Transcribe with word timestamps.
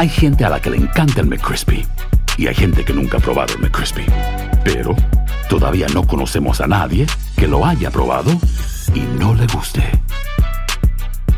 Hay 0.00 0.08
gente 0.08 0.46
a 0.46 0.48
la 0.48 0.58
que 0.58 0.70
le 0.70 0.78
encanta 0.78 1.20
el 1.20 1.26
McCrispy 1.26 1.86
y 2.38 2.46
hay 2.46 2.54
gente 2.54 2.86
que 2.86 2.94
nunca 2.94 3.18
ha 3.18 3.20
probado 3.20 3.52
el 3.52 3.60
McCrispy. 3.60 4.06
Pero 4.64 4.96
todavía 5.50 5.88
no 5.92 6.06
conocemos 6.06 6.62
a 6.62 6.66
nadie 6.66 7.06
que 7.36 7.46
lo 7.46 7.66
haya 7.66 7.90
probado 7.90 8.30
y 8.94 9.00
no 9.18 9.34
le 9.34 9.46
guste. 9.48 9.82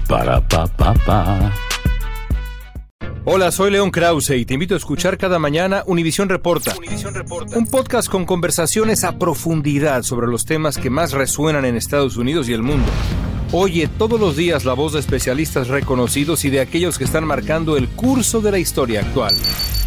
Para 0.07 0.47
pa 0.47 0.69
pa 0.69 0.95
pa. 0.95 1.53
Hola, 3.25 3.51
soy 3.51 3.73
León 3.73 3.91
Krause 3.91 4.31
y 4.31 4.45
te 4.45 4.55
invito 4.55 4.75
a 4.75 4.77
escuchar 4.77 5.19
cada 5.19 5.41
mañana 5.41 5.83
Univisión 5.87 6.29
Reporta, 6.29 6.77
un 7.57 7.67
podcast 7.67 8.09
con 8.09 8.25
conversaciones 8.25 9.03
a 9.03 9.19
profundidad 9.19 10.05
sobre 10.05 10.29
los 10.29 10.45
temas 10.45 10.79
que 10.79 10.89
más 10.89 11.11
resuenan 11.11 11.65
en 11.65 11.77
Estados 11.77 12.17
Unidos 12.17 12.49
y 12.49 12.53
el 12.53 12.63
mundo. 12.63 12.87
Oye 13.55 13.87
todos 13.99 14.19
los 14.19 14.35
días 14.35 14.65
la 14.65 14.73
voz 14.73 14.95
de 14.95 15.01
especialistas 15.01 15.69
reconocidos 15.69 16.47
y 16.47 16.51
de 16.51 16.61
aquellos 16.61 16.97
que 16.97 17.05
están 17.05 17.27
marcando 17.27 17.77
el 17.77 17.87
curso 17.87 18.41
de 18.41 18.51
la 18.51 18.59
historia 18.59 19.03
actual. 19.03 19.35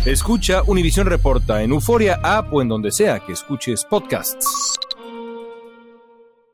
Escucha 0.05 0.61
Univisión 0.67 1.07
Reporta 1.07 1.63
en 1.63 1.71
Euforia 1.71 2.19
App 2.21 2.53
o 2.53 2.61
en 2.61 2.67
donde 2.67 2.91
sea 2.91 3.21
que 3.21 3.33
escuches 3.33 3.83
podcasts. 3.83 4.77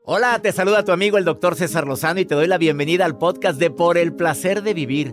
Hola, 0.04 0.40
te 0.40 0.52
saluda 0.52 0.86
tu 0.86 0.92
amigo 0.92 1.18
el 1.18 1.26
doctor 1.26 1.54
César 1.54 1.86
Lozano 1.86 2.18
y 2.18 2.24
te 2.24 2.34
doy 2.34 2.46
la 2.46 2.56
bienvenida 2.56 3.04
al 3.04 3.18
podcast 3.18 3.58
de 3.58 3.70
Por 3.70 3.98
el 3.98 4.14
Placer 4.14 4.62
de 4.62 4.72
Vivir 4.72 5.12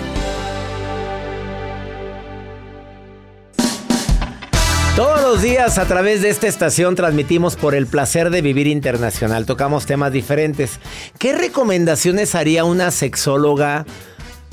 Todos 4.95 5.21
los 5.21 5.41
días 5.41 5.77
a 5.77 5.85
través 5.85 6.21
de 6.21 6.29
esta 6.29 6.47
estación 6.47 6.95
transmitimos 6.95 7.55
por 7.55 7.75
el 7.75 7.87
placer 7.87 8.29
de 8.29 8.41
vivir 8.41 8.67
internacional. 8.67 9.45
Tocamos 9.45 9.85
temas 9.85 10.11
diferentes. 10.11 10.79
¿Qué 11.17 11.33
recomendaciones 11.33 12.35
haría 12.35 12.65
una 12.65 12.91
sexóloga 12.91 13.85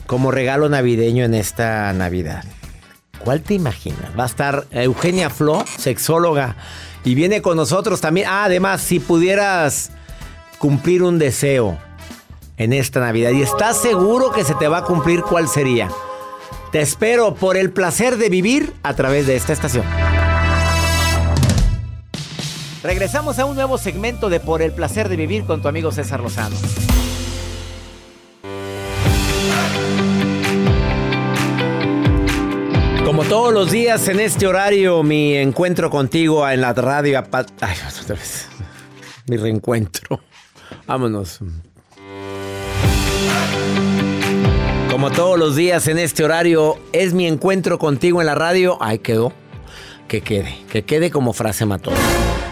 como 0.06 0.30
regalo 0.30 0.68
navideño 0.68 1.24
en 1.24 1.34
esta 1.34 1.92
Navidad? 1.92 2.44
¿Cuál 3.18 3.42
te 3.42 3.54
imaginas? 3.54 4.16
Va 4.16 4.22
a 4.22 4.26
estar 4.26 4.64
Eugenia 4.70 5.28
Flo, 5.28 5.64
sexóloga, 5.76 6.54
y 7.04 7.16
viene 7.16 7.42
con 7.42 7.56
nosotros 7.56 8.00
también. 8.00 8.28
Ah, 8.30 8.44
además, 8.44 8.80
si 8.80 9.00
pudieras 9.00 9.90
cumplir 10.58 11.02
un 11.02 11.18
deseo 11.18 11.76
en 12.58 12.72
esta 12.72 13.00
Navidad 13.00 13.32
y 13.32 13.42
estás 13.42 13.82
seguro 13.82 14.30
que 14.30 14.44
se 14.44 14.54
te 14.54 14.68
va 14.68 14.78
a 14.78 14.84
cumplir, 14.84 15.22
¿cuál 15.22 15.48
sería? 15.48 15.88
Te 16.70 16.80
espero 16.80 17.34
por 17.34 17.56
el 17.56 17.72
placer 17.72 18.18
de 18.18 18.28
vivir 18.28 18.72
a 18.84 18.94
través 18.94 19.26
de 19.26 19.34
esta 19.34 19.52
estación. 19.52 19.84
Regresamos 22.82 23.40
a 23.40 23.44
un 23.44 23.56
nuevo 23.56 23.76
segmento 23.76 24.28
de 24.30 24.38
Por 24.38 24.62
el 24.62 24.72
placer 24.72 25.08
de 25.08 25.16
vivir 25.16 25.44
con 25.44 25.60
tu 25.60 25.68
amigo 25.68 25.90
César 25.90 26.20
Lozano. 26.20 26.56
Como 33.04 33.24
todos 33.24 33.52
los 33.52 33.72
días 33.72 34.06
en 34.06 34.20
este 34.20 34.46
horario, 34.46 35.02
mi 35.02 35.34
encuentro 35.34 35.90
contigo 35.90 36.48
en 36.48 36.60
la 36.60 36.72
radio. 36.72 37.24
Ay, 37.60 37.76
otra 38.02 38.14
vez. 38.14 38.46
Mi 39.26 39.36
reencuentro. 39.36 40.20
Vámonos. 40.86 41.40
Como 44.88 45.10
todos 45.10 45.38
los 45.38 45.56
días 45.56 45.88
en 45.88 45.98
este 45.98 46.24
horario, 46.24 46.78
es 46.92 47.12
mi 47.12 47.26
encuentro 47.26 47.78
contigo 47.78 48.20
en 48.20 48.26
la 48.26 48.36
radio. 48.36 48.78
Ay, 48.80 49.00
quedó. 49.00 49.32
Que 50.06 50.20
quede, 50.20 50.56
que 50.70 50.84
quede 50.84 51.10
como 51.10 51.32
frase 51.32 51.66
matón. 51.66 51.94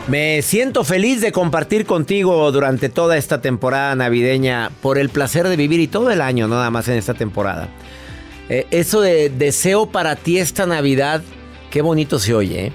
Me 0.08 0.40
siento 0.42 0.84
feliz 0.84 1.20
de 1.20 1.32
compartir 1.32 1.84
contigo 1.84 2.52
durante 2.52 2.88
toda 2.88 3.16
esta 3.16 3.40
temporada 3.40 3.96
navideña 3.96 4.70
por 4.80 4.98
el 4.98 5.08
placer 5.08 5.48
de 5.48 5.56
vivir 5.56 5.80
y 5.80 5.88
todo 5.88 6.12
el 6.12 6.20
año, 6.20 6.46
nada 6.46 6.70
más 6.70 6.86
en 6.86 6.96
esta 6.96 7.14
temporada. 7.14 7.68
Eh, 8.48 8.68
eso 8.70 9.00
de 9.00 9.30
deseo 9.30 9.86
para 9.86 10.14
ti 10.14 10.38
esta 10.38 10.64
Navidad, 10.64 11.22
qué 11.70 11.82
bonito 11.82 12.20
se 12.20 12.34
oye. 12.34 12.66
¿eh? 12.66 12.72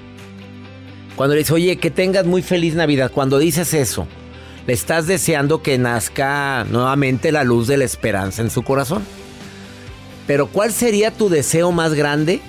Cuando 1.15 1.35
le 1.35 1.39
dices, 1.39 1.53
oye, 1.53 1.77
que 1.77 1.89
tengas 1.89 2.25
muy 2.25 2.41
feliz 2.41 2.75
Navidad, 2.75 3.11
cuando 3.13 3.39
dices 3.39 3.73
eso, 3.73 4.07
le 4.67 4.73
estás 4.73 5.07
deseando 5.07 5.61
que 5.61 5.77
nazca 5.77 6.65
nuevamente 6.69 7.31
la 7.31 7.45
luz 7.45 7.65
de 7.65 7.77
la 7.77 7.85
esperanza 7.85 8.41
en 8.41 8.49
su 8.49 8.63
corazón. 8.63 9.03
Pero 10.27 10.47
¿cuál 10.47 10.73
sería 10.73 11.11
tu 11.11 11.29
deseo 11.29 11.71
más 11.71 11.93
grande? 11.93 12.41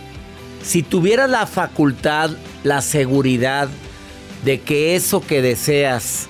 Si 0.65 0.83
tuvieras 0.83 1.31
la 1.31 1.47
facultad, 1.47 2.31
la 2.65 2.81
seguridad, 2.83 3.69
de 4.43 4.61
que 4.61 4.97
eso 4.97 5.21
que 5.21 5.43
deseas 5.43 6.29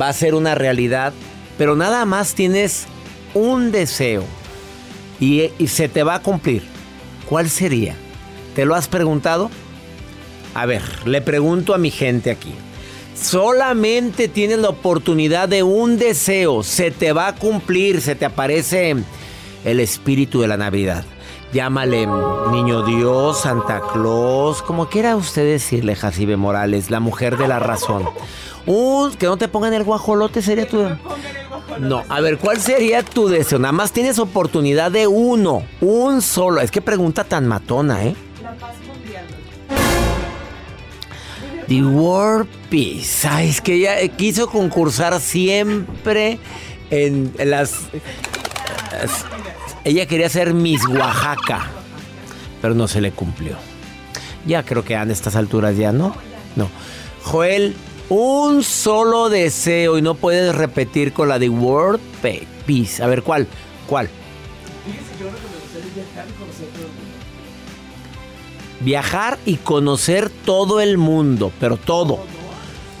va 0.00 0.08
a 0.08 0.12
ser 0.12 0.34
una 0.34 0.54
realidad, 0.54 1.12
pero 1.58 1.76
nada 1.76 2.04
más 2.04 2.34
tienes 2.34 2.86
un 3.32 3.72
deseo 3.72 4.24
y, 5.20 5.50
se 5.66 5.88
te 5.88 6.02
va 6.02 6.16
a 6.16 6.22
cumplir. 6.22 6.62
¿Cuál 7.28 7.48
sería? 7.48 7.96
¿Te 8.54 8.64
lo 8.64 8.74
has 8.74 8.88
preguntado? 8.88 9.50
A 10.54 10.66
ver, 10.66 10.82
le 11.06 11.20
pregunto 11.20 11.74
a 11.74 11.78
mi 11.78 11.90
gente 11.90 12.30
aquí. 12.30 12.52
Solamente 13.14 14.28
tienes 14.28 14.58
la 14.58 14.68
oportunidad 14.68 15.48
de 15.48 15.62
un 15.62 15.98
deseo, 15.98 16.62
se 16.62 16.90
te 16.90 17.12
va 17.12 17.28
a 17.28 17.34
cumplir, 17.34 18.00
se 18.00 18.16
te 18.16 18.24
aparece 18.24 18.96
el 19.64 19.80
espíritu 19.80 20.40
de 20.40 20.48
la 20.48 20.56
Navidad. 20.56 21.04
Llámale 21.54 22.08
Niño 22.50 22.82
Dios, 22.82 23.42
Santa 23.42 23.80
Claus, 23.92 24.60
como 24.60 24.88
quiera 24.88 25.14
usted 25.14 25.44
decirle, 25.44 25.94
Jacibe 25.94 26.36
Morales, 26.36 26.90
la 26.90 26.98
mujer 26.98 27.36
de 27.36 27.46
la 27.46 27.60
razón. 27.60 28.02
Uh, 28.66 29.10
que 29.10 29.26
no 29.26 29.36
te 29.36 29.46
pongan 29.46 29.72
el 29.72 29.84
guajolote 29.84 30.42
sería 30.42 30.66
tu... 30.66 30.84
No, 31.78 32.02
a 32.08 32.20
ver, 32.20 32.38
¿cuál 32.38 32.60
sería 32.60 33.04
tu 33.04 33.28
deseo? 33.28 33.60
Nada 33.60 33.70
más 33.70 33.92
tienes 33.92 34.18
oportunidad 34.18 34.90
de 34.90 35.06
uno, 35.06 35.62
un 35.80 36.22
solo. 36.22 36.60
Es 36.60 36.72
que 36.72 36.82
pregunta 36.82 37.22
tan 37.22 37.46
matona, 37.46 38.04
¿eh? 38.04 38.16
La 38.42 38.54
paz 38.56 38.74
mundial. 38.84 39.24
The 41.68 41.84
World 41.84 42.48
Peace. 42.68 43.28
Ay, 43.28 43.50
es 43.50 43.60
que 43.60 43.74
ella 43.74 44.08
quiso 44.08 44.48
concursar 44.48 45.20
siempre 45.20 46.40
en 46.90 47.32
las 47.38 47.90
ella 49.84 50.06
quería 50.06 50.28
ser 50.28 50.54
Miss 50.54 50.80
Oaxaca, 50.86 51.66
pero 52.62 52.74
no 52.74 52.88
se 52.88 53.00
le 53.00 53.12
cumplió. 53.12 53.56
Ya 54.46 54.62
creo 54.62 54.84
que 54.84 54.96
a 54.96 55.02
estas 55.04 55.36
alturas 55.36 55.76
ya 55.76 55.92
no. 55.92 56.16
No. 56.56 56.68
Joel, 57.22 57.76
un 58.08 58.62
solo 58.62 59.28
deseo 59.28 59.98
y 59.98 60.02
no 60.02 60.14
puedes 60.14 60.54
repetir 60.54 61.12
con 61.12 61.28
la 61.28 61.38
de 61.38 61.48
World 61.48 62.00
Peace. 62.66 63.02
A 63.02 63.06
ver, 63.06 63.22
¿cuál? 63.22 63.46
¿Cuál? 63.86 64.08
Viajar 68.80 69.38
y 69.46 69.56
conocer 69.56 70.30
todo 70.30 70.80
el 70.80 70.98
mundo, 70.98 71.52
pero 71.60 71.76
todo. 71.76 72.20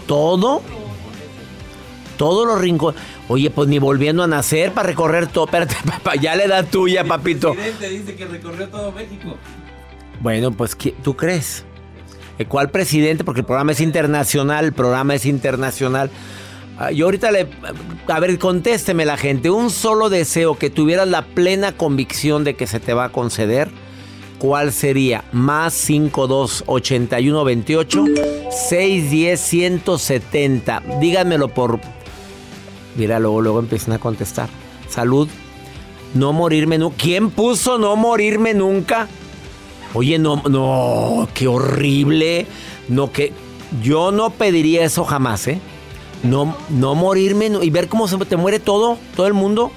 Todo. 0.06 0.62
Todos 2.16 2.46
los 2.46 2.60
rincones. 2.60 3.00
Oye, 3.28 3.50
pues 3.50 3.68
ni 3.68 3.78
volviendo 3.78 4.22
a 4.22 4.26
nacer 4.26 4.72
para 4.72 4.88
recorrer 4.88 5.26
todo. 5.26 5.46
Espérate, 5.46 5.76
papá, 5.86 6.14
ya 6.16 6.36
le 6.36 6.46
da 6.46 6.62
tuya, 6.62 7.04
papito. 7.04 7.52
El 7.52 7.56
presidente 7.56 7.88
dice 7.90 8.14
que 8.14 8.26
recorrió 8.26 8.68
todo 8.68 8.92
México. 8.92 9.36
Bueno, 10.20 10.52
pues 10.52 10.76
¿tú 11.02 11.16
crees? 11.16 11.64
¿Cuál 12.48 12.70
presidente? 12.70 13.24
Porque 13.24 13.40
el 13.40 13.46
programa 13.46 13.72
es 13.72 13.80
internacional, 13.80 14.64
el 14.64 14.72
programa 14.72 15.14
es 15.14 15.24
internacional. 15.24 16.10
Ah, 16.78 16.90
yo 16.90 17.04
ahorita 17.04 17.30
le... 17.30 17.48
A 18.08 18.20
ver, 18.20 18.36
contésteme 18.38 19.04
la 19.04 19.16
gente. 19.16 19.50
Un 19.50 19.70
solo 19.70 20.10
deseo 20.10 20.58
que 20.58 20.70
tuvieras 20.70 21.06
la 21.06 21.22
plena 21.22 21.72
convicción 21.72 22.42
de 22.42 22.54
que 22.54 22.66
se 22.66 22.80
te 22.80 22.92
va 22.92 23.04
a 23.04 23.08
conceder. 23.10 23.70
¿cuál 24.44 24.72
sería? 24.72 25.24
Más 25.32 25.72
52 25.72 26.64
81 26.66 27.44
28 27.44 28.04
610 28.50 29.40
170. 29.40 30.82
Díganmelo 31.00 31.48
por. 31.48 31.80
Mira, 32.96 33.18
luego, 33.18 33.40
luego 33.40 33.58
empiezan 33.58 33.94
a 33.94 33.98
contestar. 33.98 34.48
Salud. 34.88 35.28
No 36.14 36.32
morirme 36.32 36.78
nunca. 36.78 36.96
¿Quién 36.96 37.30
puso 37.30 37.78
no 37.78 37.96
morirme 37.96 38.54
nunca? 38.54 39.08
Oye, 39.94 40.18
no, 40.18 40.42
no, 40.48 41.28
qué 41.34 41.48
horrible. 41.48 42.46
No, 42.88 43.10
que. 43.10 43.32
Yo 43.82 44.12
no 44.12 44.30
pediría 44.30 44.84
eso 44.84 45.04
jamás, 45.04 45.48
¿eh? 45.48 45.60
No, 46.22 46.56
no 46.70 46.94
morirme 46.94 47.50
y 47.60 47.70
ver 47.70 47.88
cómo 47.88 48.06
se 48.06 48.16
te 48.18 48.36
muere 48.36 48.60
todo, 48.60 48.98
todo 49.16 49.26
el 49.26 49.34
mundo. 49.34 49.72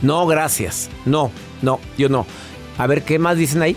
No, 0.00 0.26
gracias. 0.26 0.88
No, 1.04 1.30
no, 1.60 1.80
yo 1.98 2.08
no. 2.08 2.26
A 2.78 2.86
ver, 2.86 3.02
¿qué 3.02 3.18
más 3.18 3.36
dicen 3.36 3.60
ahí? 3.60 3.76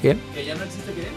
¿Qué? 0.00 0.16
Que 0.34 0.44
ya 0.44 0.54
no 0.54 0.64
existe 0.64 0.92
qué? 0.92 1.08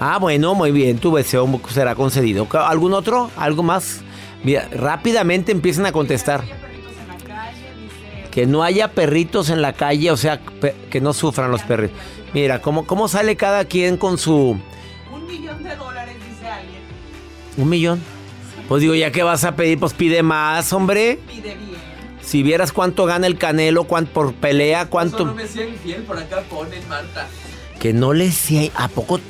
Ah, 0.00 0.18
bueno, 0.18 0.54
muy 0.54 0.72
bien, 0.72 0.98
tu 0.98 1.14
deseo 1.14 1.48
será 1.70 1.94
concedido. 1.94 2.46
¿Algún 2.52 2.92
otro? 2.92 3.30
¿Algo 3.36 3.62
más? 3.62 4.02
Mira, 4.44 4.68
rápidamente 4.72 5.52
empiezan 5.52 5.86
a 5.86 5.92
contestar. 5.92 6.44
Que 8.30 8.46
no 8.46 8.62
haya 8.62 8.88
perritos 8.88 9.48
en 9.48 9.62
la 9.62 9.72
calle, 9.72 10.10
o 10.10 10.16
sea, 10.16 10.40
que 10.90 11.00
no 11.00 11.12
sufran 11.14 11.50
los 11.50 11.62
perritos. 11.62 11.98
Mira, 12.34 12.60
¿cómo, 12.60 12.86
¿cómo 12.86 13.08
sale 13.08 13.36
cada 13.36 13.64
quien 13.64 13.96
con 13.96 14.18
su... 14.18 14.60
Un 15.10 15.26
millón 15.26 15.62
de 15.62 15.74
dólares, 15.74 16.16
dice 16.28 16.46
alguien. 16.46 16.82
¿Un 17.56 17.68
millón? 17.68 18.02
Pues 18.68 18.82
digo, 18.82 18.94
ya 18.94 19.10
que 19.10 19.22
vas 19.22 19.44
a 19.44 19.56
pedir, 19.56 19.78
pues 19.78 19.94
pide 19.94 20.22
más, 20.22 20.72
hombre. 20.72 21.18
Pide 21.28 21.54
bien. 21.54 21.76
Si 22.20 22.42
vieras 22.42 22.72
cuánto 22.72 23.06
gana 23.06 23.28
el 23.28 23.38
Canelo, 23.38 23.84
cuánto 23.84 24.12
por 24.12 24.34
pelea, 24.34 24.86
cuánto. 24.86 25.24
no 25.24 25.34
me 25.34 25.46
sea 25.46 25.64
infiel, 25.64 26.02
por 26.02 26.18
acá 26.18 26.42
ponen 26.50 26.86
Marta. 26.88 27.28
Que 27.78 27.92
no 27.92 28.12
le 28.12 28.32
sea. 28.32 28.68
¿A 28.74 28.88
poco 28.88 29.20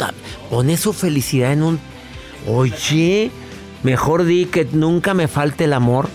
pone 0.48 0.78
su 0.78 0.94
felicidad 0.94 1.52
en 1.52 1.62
un. 1.62 1.80
Oye, 2.48 3.30
mejor 3.86 4.24
di 4.24 4.46
que 4.46 4.64
nunca 4.64 5.14
me 5.14 5.28
falte 5.28 5.64
el 5.64 5.72
amor. 5.72 6.08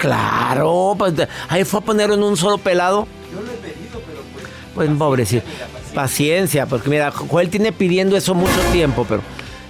Claro, 0.00 0.96
pues 0.98 1.14
ahí 1.48 1.62
fue 1.64 1.78
a 1.78 1.84
ponerlo 1.84 2.16
en 2.16 2.24
un 2.24 2.36
solo 2.36 2.58
pelado. 2.58 3.06
Yo 3.32 3.40
lo 3.40 3.52
he 3.52 3.56
pedido, 3.56 4.00
pero 4.04 4.22
pues. 4.32 4.46
Pues 4.74 4.90
pobrecito. 4.98 5.46
Paciencia, 5.94 6.66
porque 6.66 6.90
mira, 6.90 7.12
Joel 7.12 7.48
tiene 7.48 7.70
pidiendo 7.70 8.16
eso 8.16 8.34
mucho 8.34 8.60
tiempo, 8.72 9.06
pero. 9.08 9.22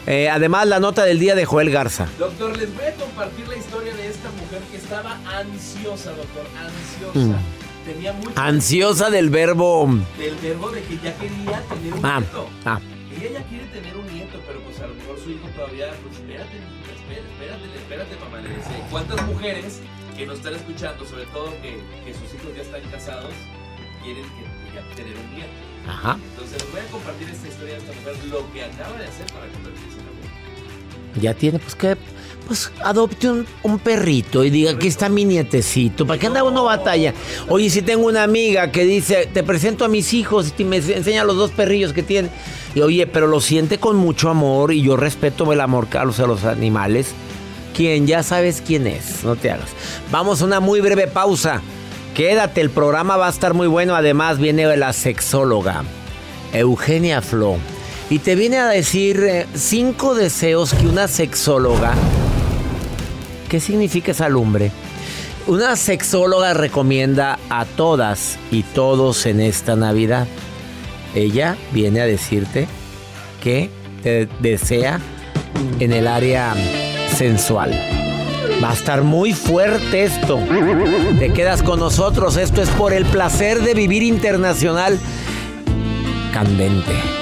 Eh, 0.07 0.31
además, 0.31 0.67
la 0.67 0.81
nota 0.81 1.05
del 1.05 1.19
día 1.19 1.35
de 1.35 1.45
Joel 1.45 1.71
Garza. 1.71 2.09
Doctor, 2.19 2.57
les 2.57 2.75
voy 2.75 2.87
a 2.87 2.95
compartir 2.95 3.47
la 3.47 3.57
historia 3.57 3.95
de 3.95 4.09
esta 4.09 4.31
mujer 4.31 4.63
que 4.71 4.79
estaba 4.79 5.19
ansiosa, 5.27 6.11
doctor, 6.11 6.47
ansiosa. 6.59 7.39
Mm. 7.39 7.85
Tenía 7.85 8.13
mucho... 8.15 8.33
Ansiosa 8.37 9.11
del 9.11 9.29
verbo... 9.29 9.89
Del 10.19 10.35
verbo 10.37 10.71
de 10.71 10.83
que 10.83 10.97
ya 10.97 11.15
quería 11.17 11.63
tener 11.69 11.93
un 11.93 12.07
ah, 12.07 12.21
nieto. 12.21 12.49
Ah. 12.65 12.81
Ella 13.15 13.39
ya 13.39 13.43
quiere 13.45 13.67
tener 13.67 13.97
un 13.97 14.13
nieto, 14.13 14.22
a 14.83 14.87
lo 14.87 14.95
mejor 14.95 15.19
su 15.19 15.31
hijo 15.31 15.47
todavía, 15.55 15.95
pues 16.03 16.19
espérate, 16.19 16.59
espérate, 16.59 17.29
espérate, 17.31 17.67
espérate, 17.79 18.17
mamá, 18.19 18.41
le 18.41 18.49
dice. 18.51 18.71
¿Cuántas 18.91 19.27
mujeres 19.27 19.81
que 20.17 20.27
nos 20.27 20.39
están 20.39 20.55
escuchando, 20.55 21.07
sobre 21.07 21.25
todo 21.27 21.51
que, 21.63 21.79
que 22.05 22.13
sus 22.15 22.35
hijos 22.35 22.51
ya 22.57 22.63
están 22.63 22.83
casados, 22.91 23.33
quieren 24.03 24.25
que, 24.25 24.75
ya 24.75 24.83
tener 24.97 25.15
un 25.17 25.35
nieto? 25.35 25.55
Ajá. 25.87 26.19
Entonces 26.35 26.63
les 26.63 26.73
voy 26.73 26.81
a 26.81 26.87
compartir 26.91 27.29
esta 27.31 27.49
historia 27.49 27.75
de 27.75 27.81
esta 27.81 27.93
mujer, 27.93 28.15
lo 28.27 28.53
que 28.53 28.65
acaba 28.65 28.99
de 28.99 29.07
hacer 29.07 29.27
para 29.27 29.47
convertirse 29.55 29.99
en 29.99 30.07
mujer. 30.19 31.23
Ya 31.23 31.35
tiene, 31.35 31.59
pues 31.59 31.75
que, 31.75 31.97
pues 32.49 32.73
adopte 32.83 33.31
un, 33.31 33.47
un, 33.63 33.79
perrito 33.79 34.43
y 34.45 34.51
diga, 34.51 34.73
aquí 34.73 34.89
está 34.89 35.09
mi 35.09 35.25
nietecito. 35.25 36.07
¿Para 36.07 36.19
qué 36.19 36.27
anda 36.27 36.43
uno 36.43 36.65
batalla? 36.65 37.15
Oye, 37.49 37.71
si 37.71 37.83
tengo 37.83 38.07
una 38.07 38.23
amiga 38.23 38.73
que 38.73 38.85
dice, 38.85 39.29
te 39.33 39.43
presento 39.43 39.85
a 39.85 39.89
mis 39.89 40.13
hijos 40.15 40.55
y 40.57 40.65
me 40.65 40.79
enseña 40.79 41.23
los 41.25 41.37
dos 41.37 41.51
perrillos 41.51 41.93
que 41.93 42.03
tiene. 42.03 42.31
Y 42.75 42.81
oye, 42.81 43.07
pero 43.07 43.27
lo 43.27 43.41
siente 43.41 43.79
con 43.79 43.97
mucho 43.97 44.31
amor 44.31 44.73
y 44.73 44.83
yo 44.83 44.97
respeto 44.97 45.53
el 45.53 45.61
amor 45.61 45.89
a 45.99 46.05
los, 46.05 46.21
a 46.21 46.27
los 46.27 46.45
animales. 46.45 47.13
Quien 47.75 48.07
ya 48.07 48.23
sabes 48.23 48.63
quién 48.67 48.87
es, 48.87 49.25
no 49.25 49.37
te 49.37 49.51
hagas. 49.51 49.71
Vamos 50.11 50.43
a 50.43 50.45
una 50.45 50.61
muy 50.61 50.81
breve 50.81 51.07
pausa. 51.07 51.61
Quédate, 52.15 52.61
el 52.61 52.71
programa 52.71 53.17
va 53.17 53.27
a 53.27 53.31
estar 53.31 53.55
muy 53.55 53.67
bueno. 53.67 53.95
Además, 53.95 54.39
viene 54.39 54.77
la 54.77 54.93
sexóloga, 54.93 55.85
Eugenia 56.53 57.23
Flo. 57.23 57.57
Y 58.11 58.19
te 58.19 58.35
viene 58.35 58.59
a 58.59 58.69
decir 58.69 59.25
eh, 59.25 59.47
cinco 59.55 60.15
deseos 60.15 60.75
que 60.75 60.87
una 60.87 61.09
sexóloga. 61.09 61.95
¿Qué 63.49 63.59
significa 63.61 64.13
esa 64.13 64.29
lumbre? 64.29 64.71
Una 65.47 65.77
sexóloga 65.77 66.53
recomienda 66.53 67.39
a 67.49 67.65
todas 67.65 68.39
y 68.51 68.63
todos 68.63 69.25
en 69.27 69.41
esta 69.41 69.77
Navidad. 69.77 70.27
Ella 71.15 71.57
viene 71.73 72.01
a 72.01 72.07
decirte 72.07 72.67
que 73.43 73.71
te 74.03 74.29
desea 74.41 75.01
en 75.81 75.93
el 75.93 76.07
área 76.07 76.55
sensual. 77.15 77.73
Va 78.63 78.71
a 78.71 78.75
estar 78.75 79.03
muy 79.03 79.33
fuerte 79.33 80.05
esto. 80.05 80.39
Te 81.19 81.33
quedas 81.33 81.63
con 81.63 81.81
nosotros. 81.81 82.37
Esto 82.37 82.63
es 82.63 82.69
por 82.71 82.93
el 82.93 83.05
placer 83.05 83.61
de 83.61 83.75
vivir 83.75 84.03
internacional. 84.03 84.99
Candente. 86.33 87.22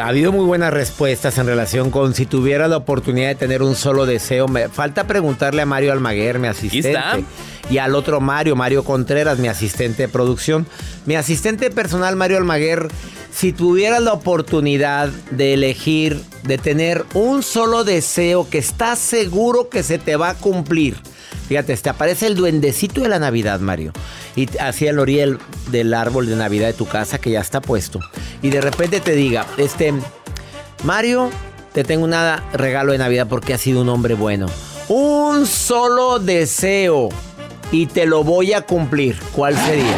Ha 0.00 0.08
habido 0.08 0.32
muy 0.32 0.44
buenas 0.44 0.72
respuestas 0.74 1.38
en 1.38 1.46
relación 1.46 1.92
con 1.92 2.14
si 2.14 2.26
tuviera 2.26 2.66
la 2.66 2.78
oportunidad 2.78 3.28
de 3.28 3.34
tener 3.36 3.62
un 3.62 3.76
solo 3.76 4.06
deseo. 4.06 4.48
Me 4.48 4.68
falta 4.68 5.06
preguntarle 5.06 5.62
a 5.62 5.66
Mario 5.66 5.92
Almaguer, 5.92 6.40
mi 6.40 6.48
asistente. 6.48 7.24
Y 7.70 7.78
al 7.78 7.94
otro 7.94 8.20
Mario, 8.20 8.56
Mario 8.56 8.84
Contreras, 8.84 9.38
mi 9.38 9.46
asistente 9.46 10.02
de 10.02 10.08
producción. 10.08 10.66
Mi 11.06 11.14
asistente 11.14 11.70
personal, 11.70 12.16
Mario 12.16 12.38
Almaguer, 12.38 12.88
si 13.32 13.52
tuviera 13.52 14.00
la 14.00 14.12
oportunidad 14.12 15.10
de 15.30 15.54
elegir, 15.54 16.20
de 16.42 16.58
tener 16.58 17.04
un 17.14 17.44
solo 17.44 17.84
deseo 17.84 18.50
que 18.50 18.58
estás 18.58 18.98
seguro 18.98 19.68
que 19.68 19.84
se 19.84 19.98
te 19.98 20.16
va 20.16 20.30
a 20.30 20.34
cumplir. 20.34 20.96
Fíjate, 21.48 21.76
te 21.76 21.88
aparece 21.90 22.26
el 22.26 22.34
duendecito 22.34 23.02
de 23.02 23.08
la 23.08 23.18
Navidad, 23.20 23.60
Mario. 23.60 23.92
Y 24.34 24.48
hacia 24.58 24.90
el 24.90 24.98
oriel 24.98 25.38
del 25.70 25.94
árbol 25.94 26.26
de 26.26 26.34
Navidad 26.34 26.66
de 26.66 26.72
tu 26.72 26.86
casa 26.86 27.18
que 27.18 27.30
ya 27.30 27.40
está 27.40 27.60
puesto 27.60 28.00
y 28.44 28.50
de 28.50 28.60
repente 28.60 29.00
te 29.00 29.12
diga, 29.12 29.46
este, 29.56 29.94
Mario, 30.82 31.30
te 31.72 31.82
tengo 31.82 32.04
un 32.04 32.14
regalo 32.52 32.92
de 32.92 32.98
Navidad 32.98 33.26
porque 33.26 33.54
has 33.54 33.60
sido 33.62 33.80
un 33.80 33.88
hombre 33.88 34.12
bueno. 34.12 34.48
Un 34.88 35.46
solo 35.46 36.18
deseo 36.18 37.08
y 37.72 37.86
te 37.86 38.04
lo 38.04 38.22
voy 38.22 38.52
a 38.52 38.60
cumplir. 38.60 39.18
¿Cuál 39.32 39.56
sería? 39.56 39.96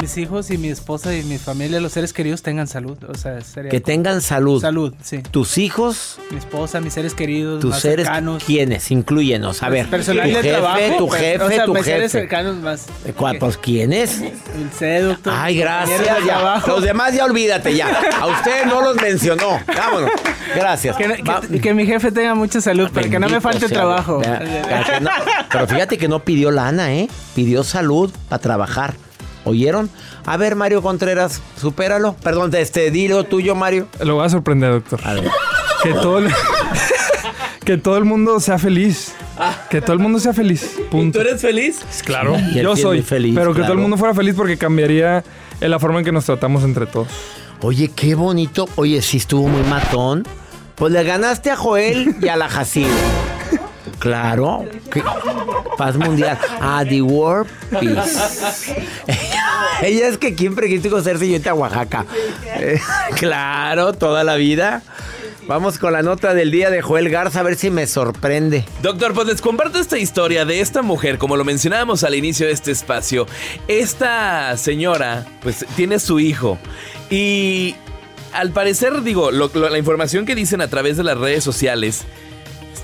Mis 0.00 0.16
hijos 0.18 0.50
y 0.50 0.58
mi 0.58 0.68
esposa 0.68 1.14
y 1.14 1.22
mi 1.24 1.38
familia, 1.38 1.80
los 1.80 1.92
seres 1.92 2.12
queridos 2.12 2.42
tengan 2.42 2.66
salud. 2.66 2.96
O 3.08 3.14
sea, 3.14 3.40
sería 3.40 3.70
Que 3.70 3.80
tengan 3.80 4.20
salud. 4.20 4.60
salud, 4.60 4.94
sí. 5.02 5.18
Tus 5.30 5.58
hijos, 5.58 6.18
Mi 6.30 6.38
esposa, 6.38 6.80
mis 6.80 6.92
seres 6.92 7.14
queridos, 7.14 7.60
tus 7.60 7.70
más 7.70 7.80
seres, 7.80 8.06
cercanos. 8.06 8.44
¿quiénes? 8.44 8.90
Incluyenos. 8.90 9.62
A 9.62 9.68
ver, 9.68 9.84
tu 9.86 9.90
personal 9.90 10.26
jefe, 10.28 10.42
de 10.42 10.50
trabajo, 10.50 10.78
tu 10.98 11.08
pero- 11.08 11.22
jefe, 11.22 11.44
o 11.44 11.48
sea, 11.48 11.64
tu 11.64 11.74
mis 11.74 11.84
seres 11.84 12.12
jefe. 12.12 12.18
cercanos 12.20 12.56
más. 12.56 12.86
¿Cuál? 13.16 13.38
Pues, 13.38 13.56
¿quiénes? 13.58 14.20
El 14.20 14.70
C, 14.76 15.00
doctor. 15.00 15.32
Ay, 15.36 15.58
gracias. 15.58 16.00
ya. 16.26 16.62
Los 16.66 16.82
demás 16.82 17.14
ya 17.14 17.24
olvídate 17.24 17.74
ya. 17.76 17.88
A 18.20 18.26
usted 18.26 18.66
no 18.66 18.82
los 18.82 18.96
mencionó. 19.00 19.60
Vámonos. 19.66 20.10
Gracias. 20.54 20.96
Que, 20.96 21.60
que- 21.60 21.74
mi 21.74 21.86
jefe 21.86 22.10
tenga 22.12 22.34
mucha 22.34 22.60
salud 22.60 22.90
para 22.90 23.08
que 23.08 23.18
no 23.18 23.28
me 23.28 23.40
falte 23.40 23.60
sea 23.68 23.68
trabajo. 23.68 24.20
Para 24.20 25.00
no- 25.00 25.10
pero 25.50 25.66
fíjate 25.66 25.98
que 25.98 26.08
no 26.08 26.20
pidió 26.24 26.50
lana, 26.50 26.92
¿eh? 26.94 27.08
Pidió 27.34 27.62
salud 27.64 28.10
para 28.28 28.40
trabajar. 28.40 28.94
¿Oyeron? 29.48 29.90
A 30.24 30.36
ver, 30.36 30.56
Mario 30.56 30.82
Contreras, 30.82 31.40
supéralo. 31.60 32.14
Perdón, 32.22 32.54
este, 32.54 32.90
dilo 32.90 33.24
tuyo, 33.24 33.54
Mario. 33.54 33.88
Lo 34.04 34.16
voy 34.16 34.26
a 34.26 34.28
sorprender, 34.28 34.70
doctor. 34.70 35.00
A 35.04 35.14
ver. 35.14 35.28
Que 35.82 35.92
todo 35.94 36.18
el, 36.18 36.28
que 37.64 37.76
todo 37.76 37.96
el 37.96 38.04
mundo 38.04 38.40
sea 38.40 38.58
feliz. 38.58 39.14
Que 39.70 39.80
todo 39.80 39.92
el 39.92 39.98
mundo 40.00 40.18
sea 40.18 40.32
feliz. 40.32 40.78
Punto. 40.90 41.18
¿Tú 41.20 41.26
eres 41.26 41.40
feliz? 41.40 41.80
Claro, 42.04 42.36
Y 42.52 42.58
él 42.58 42.64
yo 42.64 42.76
soy 42.76 43.02
feliz, 43.02 43.34
pero 43.36 43.52
que 43.52 43.58
todo 43.60 43.66
claro. 43.66 43.74
el 43.74 43.80
mundo 43.80 43.96
fuera 43.96 44.14
feliz 44.14 44.34
porque 44.36 44.56
cambiaría 44.56 45.22
en 45.60 45.70
la 45.70 45.78
forma 45.78 46.00
en 46.00 46.04
que 46.04 46.12
nos 46.12 46.24
tratamos 46.24 46.64
entre 46.64 46.86
todos. 46.86 47.08
Oye, 47.60 47.90
qué 47.94 48.14
bonito. 48.14 48.68
Oye, 48.76 49.00
sí 49.02 49.18
estuvo 49.18 49.46
muy 49.48 49.62
matón. 49.68 50.24
Pues 50.74 50.92
le 50.92 51.02
ganaste 51.04 51.50
a 51.50 51.56
Joel 51.56 52.16
y 52.20 52.28
a 52.28 52.36
la 52.36 52.48
Jacibe. 52.48 52.88
Claro. 53.98 54.64
¿Qué? 54.92 55.02
Paz 55.76 55.96
mundial. 55.96 56.38
A 56.60 56.84
The 56.84 57.02
World 57.02 57.50
Peace. 57.70 58.86
Ella 59.82 60.08
es 60.08 60.18
que 60.18 60.36
siempre 60.36 60.68
quiso 60.68 60.98
y 61.24 61.24
irte 61.34 61.48
a 61.48 61.54
Oaxaca. 61.54 62.06
Eh, 62.44 62.80
claro, 63.16 63.92
toda 63.92 64.24
la 64.24 64.36
vida. 64.36 64.82
Vamos 65.46 65.78
con 65.78 65.94
la 65.94 66.02
nota 66.02 66.34
del 66.34 66.50
día 66.50 66.68
de 66.68 66.82
Joel 66.82 67.08
Garza 67.08 67.40
a 67.40 67.42
ver 67.42 67.56
si 67.56 67.70
me 67.70 67.86
sorprende. 67.86 68.66
Doctor, 68.82 69.14
pues 69.14 69.26
les 69.28 69.40
comparto 69.40 69.78
esta 69.78 69.96
historia 69.96 70.44
de 70.44 70.60
esta 70.60 70.82
mujer, 70.82 71.16
como 71.16 71.38
lo 71.38 71.44
mencionábamos 71.44 72.04
al 72.04 72.14
inicio 72.14 72.46
de 72.46 72.52
este 72.52 72.70
espacio. 72.70 73.26
Esta 73.66 74.54
señora, 74.58 75.24
pues 75.40 75.64
tiene 75.74 76.00
su 76.00 76.20
hijo 76.20 76.58
y 77.08 77.76
al 78.34 78.50
parecer, 78.50 79.02
digo, 79.02 79.30
la 79.30 79.78
información 79.78 80.26
que 80.26 80.34
dicen 80.34 80.60
a 80.60 80.68
través 80.68 80.98
de 80.98 81.04
las 81.04 81.16
redes 81.16 81.44
sociales, 81.44 82.04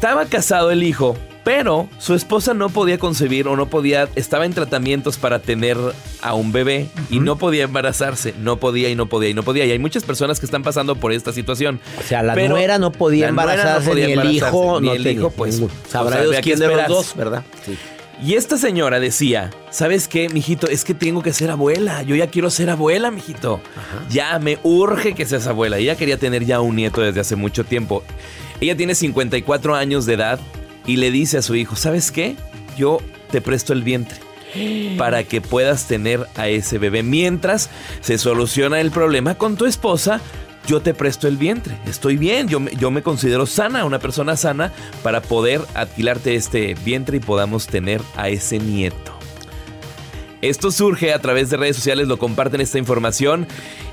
estaba 0.04 0.26
casado 0.26 0.70
el 0.70 0.82
hijo, 0.82 1.16
pero 1.44 1.88
su 1.96 2.12
esposa 2.12 2.52
no 2.52 2.68
podía 2.68 2.98
concebir 2.98 3.48
o 3.48 3.56
no 3.56 3.70
podía, 3.70 4.06
estaba 4.16 4.44
en 4.44 4.52
tratamientos 4.52 5.16
para 5.16 5.38
tener 5.38 5.78
a 6.20 6.34
un 6.34 6.52
bebé 6.52 6.90
y 7.08 7.20
no 7.20 7.38
podía 7.38 7.64
embarazarse, 7.64 8.34
no 8.38 8.58
podía 8.58 8.90
y 8.90 8.96
no 8.96 9.06
podía 9.06 9.30
y 9.30 9.34
no 9.34 9.42
podía. 9.42 9.64
Y 9.64 9.70
hay 9.70 9.78
muchas 9.78 10.04
personas 10.04 10.40
que 10.40 10.44
están 10.44 10.62
pasando 10.62 10.96
por 10.96 11.12
esta 11.12 11.32
situación. 11.32 11.80
O 11.98 12.02
sea, 12.02 12.22
la 12.22 12.34
Pero 12.34 12.50
nuera 12.50 12.76
no 12.76 12.92
podía 12.92 13.28
no 13.28 13.30
embarazarse, 13.30 13.88
podía 13.88 14.08
ni 14.08 14.12
el 14.12 14.30
hijo, 14.30 14.78
ni 14.78 14.88
no 14.88 14.92
el 14.92 15.02
tenía 15.04 15.20
hijo, 15.20 15.30
pues, 15.30 15.54
ningún. 15.54 15.70
Sabrá 15.88 16.16
o 16.16 16.18
sea, 16.18 16.30
Dios 16.32 16.36
quién 16.42 16.58
de 16.58 16.68
los 16.68 16.86
dos, 16.86 17.16
¿verdad? 17.16 17.42
Sí. 17.64 17.74
Y 18.22 18.34
esta 18.34 18.58
señora 18.58 19.00
decía, 19.00 19.52
¿sabes 19.70 20.06
qué, 20.06 20.28
mijito? 20.28 20.68
Es 20.68 20.84
que 20.84 20.92
tengo 20.92 21.22
que 21.22 21.32
ser 21.32 21.50
abuela. 21.50 22.02
Yo 22.02 22.14
ya 22.14 22.26
quiero 22.26 22.50
ser 22.50 22.68
abuela, 22.68 23.10
mijito. 23.10 23.62
Ya 24.10 24.38
me 24.38 24.58
urge 24.64 25.14
que 25.14 25.24
seas 25.24 25.46
abuela. 25.46 25.78
Ella 25.78 25.96
quería 25.96 26.18
tener 26.18 26.44
ya 26.44 26.60
un 26.60 26.76
nieto 26.76 27.00
desde 27.00 27.20
hace 27.20 27.36
mucho 27.36 27.64
tiempo. 27.64 28.04
Ella 28.60 28.76
tiene 28.76 28.94
54 28.94 29.74
años 29.74 30.06
de 30.06 30.14
edad 30.14 30.40
y 30.86 30.96
le 30.96 31.10
dice 31.10 31.38
a 31.38 31.42
su 31.42 31.54
hijo, 31.54 31.76
¿sabes 31.76 32.10
qué? 32.10 32.36
Yo 32.76 32.98
te 33.30 33.40
presto 33.40 33.72
el 33.72 33.82
vientre 33.82 34.18
para 34.96 35.24
que 35.24 35.40
puedas 35.40 35.88
tener 35.88 36.26
a 36.36 36.48
ese 36.48 36.78
bebé. 36.78 37.02
Mientras 37.02 37.70
se 38.00 38.18
soluciona 38.18 38.80
el 38.80 38.90
problema 38.90 39.34
con 39.34 39.56
tu 39.56 39.66
esposa, 39.66 40.20
yo 40.66 40.80
te 40.80 40.94
presto 40.94 41.28
el 41.28 41.36
vientre. 41.36 41.76
Estoy 41.86 42.16
bien, 42.16 42.48
yo, 42.48 42.60
yo 42.78 42.90
me 42.90 43.02
considero 43.02 43.46
sana, 43.46 43.84
una 43.84 43.98
persona 43.98 44.36
sana, 44.36 44.72
para 45.02 45.20
poder 45.20 45.60
alquilarte 45.74 46.36
este 46.36 46.74
vientre 46.84 47.18
y 47.18 47.20
podamos 47.20 47.66
tener 47.66 48.00
a 48.16 48.28
ese 48.28 48.58
nieto. 48.58 49.12
Esto 50.40 50.70
surge 50.70 51.12
a 51.12 51.18
través 51.18 51.50
de 51.50 51.56
redes 51.56 51.76
sociales, 51.76 52.06
lo 52.06 52.18
comparten 52.18 52.60
esta 52.60 52.78
información 52.78 53.46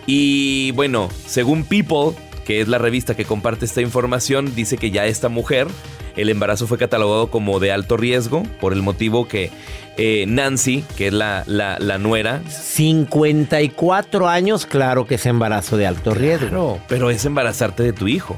y 0.06 0.72
bueno, 0.72 1.10
según 1.25 1.63
People, 1.63 2.13
que 2.45 2.62
es 2.62 2.67
la 2.67 2.77
revista 2.77 3.15
que 3.15 3.25
comparte 3.25 3.65
esta 3.65 3.81
información, 3.81 4.53
dice 4.55 4.77
que 4.77 4.91
ya 4.91 5.05
esta 5.05 5.29
mujer, 5.29 5.67
el 6.15 6.29
embarazo 6.29 6.67
fue 6.67 6.77
catalogado 6.77 7.29
como 7.31 7.60
de 7.60 7.71
alto 7.71 7.98
riesgo 7.98 8.43
por 8.60 8.74
el 8.74 8.81
motivo 8.81 9.27
que 9.27 9.51
eh, 9.98 10.25
Nancy, 10.27 10.83
que 10.98 11.07
es 11.07 11.13
la, 11.13 11.43
la, 11.45 11.77
la 11.79 11.98
nuera, 11.98 12.41
54 12.50 14.27
años, 14.27 14.65
claro 14.65 15.05
que 15.05 15.15
es 15.15 15.25
embarazo 15.25 15.77
de 15.77 15.88
alto 15.88 16.13
riesgo. 16.13 16.79
pero 16.88 17.10
es 17.10 17.25
embarazarte 17.25 17.83
de 17.83 17.93
tu 17.93 18.07
hijo, 18.07 18.38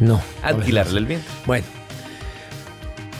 No. 0.00 0.20
alquilarle 0.42 0.98
el 0.98 1.06
vientre. 1.06 1.30
Bueno. 1.46 1.64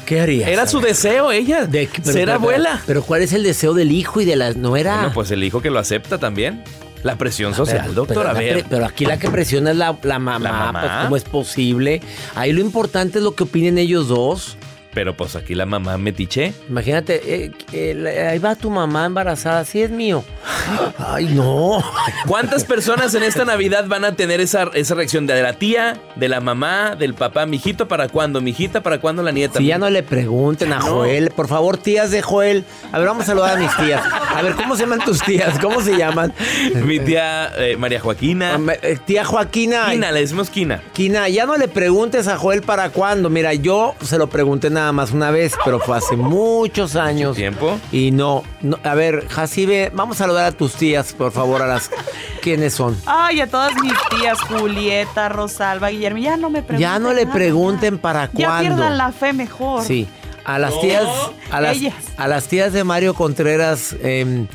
¿Qué 0.07 0.21
harías? 0.21 0.49
Era 0.51 0.67
su 0.67 0.81
deseo 0.81 1.31
ella, 1.33 1.65
De 1.67 1.89
pero- 1.91 2.05
ser 2.05 2.15
pero- 2.27 2.33
abuela. 2.35 2.83
Pero 2.87 3.03
¿cuál 3.03 3.23
es 3.23 3.33
el 3.33 3.45
deseo 3.45 3.73
del 3.73 3.93
hijo 3.93 4.21
y 4.21 4.25
de 4.25 4.37
la 4.37 4.53
nuera? 4.53 4.97
Bueno, 4.97 5.12
pues 5.15 5.31
el 5.31 5.43
hijo 5.45 5.62
que 5.62 5.71
lo 5.71 5.79
acepta 5.79 6.19
también. 6.19 6.62
La 7.03 7.17
presión 7.17 7.55
social, 7.55 7.95
doctor, 7.95 8.17
pero, 8.17 8.29
a 8.31 8.33
ver. 8.33 8.65
pero 8.71 8.87
aquí 8.87 9.05
la 9.07 9.19
que 9.19 9.29
presiona 9.29 9.73
es 9.73 9.77
la, 9.77 9.99
la 10.03 10.19
mamá, 10.19 10.39
La 10.39 10.53
mamá. 10.53 10.81
pues 10.81 10.93
cómo 11.05 11.17
es 11.17 11.25
posible. 11.25 12.01
Ahí 12.37 12.53
lo 12.53 12.61
importante 12.61 13.19
es 13.19 13.25
lo 13.25 13.35
que 13.35 13.43
opinen 13.45 13.77
ellos 13.79 14.09
dos. 14.09 14.57
Pero 14.95 15.17
pues 15.17 15.37
aquí 15.37 15.55
la 15.55 15.65
mamá 15.65 15.97
metiche. 15.97 16.53
Imagínate, 16.69 17.45
eh, 17.45 17.53
eh, 17.73 18.29
ahí 18.31 18.39
va 18.39 18.55
tu 18.55 18.69
mamá 18.71 19.07
embarazada, 19.07 19.65
sí 19.65 19.81
es 19.81 19.91
mío. 19.91 20.23
Ay, 20.99 21.27
no. 21.35 21.83
¿Cuántas 22.27 22.65
personas 22.65 23.15
en 23.15 23.23
esta 23.23 23.45
Navidad 23.45 23.87
van 23.87 24.05
a 24.05 24.15
tener 24.15 24.41
esa, 24.41 24.71
esa 24.75 24.95
reacción 24.95 25.27
de 25.27 25.41
la 25.43 25.55
tía, 25.55 25.99
de 26.17 26.29
la 26.29 26.41
mamá, 26.41 26.95
del 26.95 27.15
papá? 27.15 27.47
Mijito, 27.47 27.89
¿para 27.89 28.09
cuándo? 28.09 28.41
Mijita, 28.43 28.83
¿para 28.83 29.01
cuándo 29.01 29.23
la 29.23 29.33
nieta? 29.33 29.59
Si 29.61 29.67
ya 29.67 29.79
no 29.79 29.89
le 29.89 30.03
pregunten 30.03 30.73
a 30.75 30.79
No. 30.79 30.85
Joel, 30.85 31.31
por 31.31 31.49
favor, 31.49 31.79
tías 31.79 32.11
de 32.11 32.21
Joel. 32.21 32.65
A 32.93 32.99
ver, 32.99 33.09
vamos 33.09 33.25
a 33.25 33.27
saludar 33.29 33.57
a 33.57 33.61
mis 33.61 33.75
tías. 33.77 34.03
A 34.35 34.43
ver, 34.43 34.55
¿cómo 34.55 34.77
se 34.77 34.83
llaman 34.83 35.01
tus 35.01 35.23
tías? 35.23 35.59
¿Cómo 35.59 35.81
se 35.81 35.97
llaman? 35.97 36.35
Mi 36.85 37.01
tía 37.01 37.51
eh, 37.57 37.77
María 37.79 38.01
Joaquina. 38.01 38.61
Eh, 38.83 38.99
Tía 39.07 39.25
Joaquina. 39.25 39.87
Quina, 39.91 40.13
le 40.13 40.21
decimos 40.21 40.51
Quina. 40.51 40.83
Quina, 40.93 41.29
ya 41.31 41.47
no 41.47 41.57
le 41.57 41.69
preguntes 41.69 42.29
a 42.29 42.37
Joel 42.37 42.61
para 42.61 42.91
cuándo. 42.91 43.31
Mira, 43.31 43.55
yo 43.55 43.95
se 44.03 44.19
lo 44.19 44.29
pregunté 44.29 44.69
nada 44.69 44.82
más 44.91 45.12
una 45.12 45.31
vez, 45.31 45.53
pero 45.65 45.79
fue 45.79 45.97
hace 45.99 46.17
muchos 46.17 46.97
años. 46.97 47.37
¿Tiempo? 47.37 47.79
Y 47.93 48.11
no, 48.11 48.43
no- 48.62 48.79
a 48.83 48.95
ver, 48.95 49.29
Jacibe, 49.29 49.93
vamos 49.95 50.17
a 50.17 50.25
saludar 50.25 50.47
a 50.47 50.53
tus 50.53 50.73
tías, 50.75 51.12
por 51.12 51.31
favor, 51.31 51.62
a 51.62 51.67
las... 51.69 51.91
¿Quiénes 52.43 52.75
son? 52.75 52.97
Ay, 53.07 53.41
a 53.41 53.47
todas 53.47 53.73
mis 53.81 53.93
tías, 54.11 54.41
Julieta, 54.41 55.29
Rosalba, 55.29 55.91
Guillermo, 55.91 56.19
ya 56.19 56.37
no 56.37 56.51
me 56.51 56.62
pregunten. 56.62 56.81
Ya 56.81 56.99
no 56.99 57.12
le 57.12 57.23
nada, 57.27 57.35
pregunten 57.35 57.99
para 57.99 58.29
Ya 58.33 58.47
cuándo. 58.49 58.69
pierdan 58.75 58.99
la 58.99 59.12
fe 59.12 59.33
mejor. 59.33 59.85
Sí, 59.85 60.09
a 60.45 60.59
las 60.59 60.81
tías, 60.81 61.07
a 61.53 61.61
las, 61.61 61.77
ellas. 61.77 61.95
a 62.17 62.27
las 62.27 62.49
tías 62.49 62.73
de 62.73 62.83
Mario 62.83 63.15
Contreras, 63.15 63.95
em, 64.03 64.49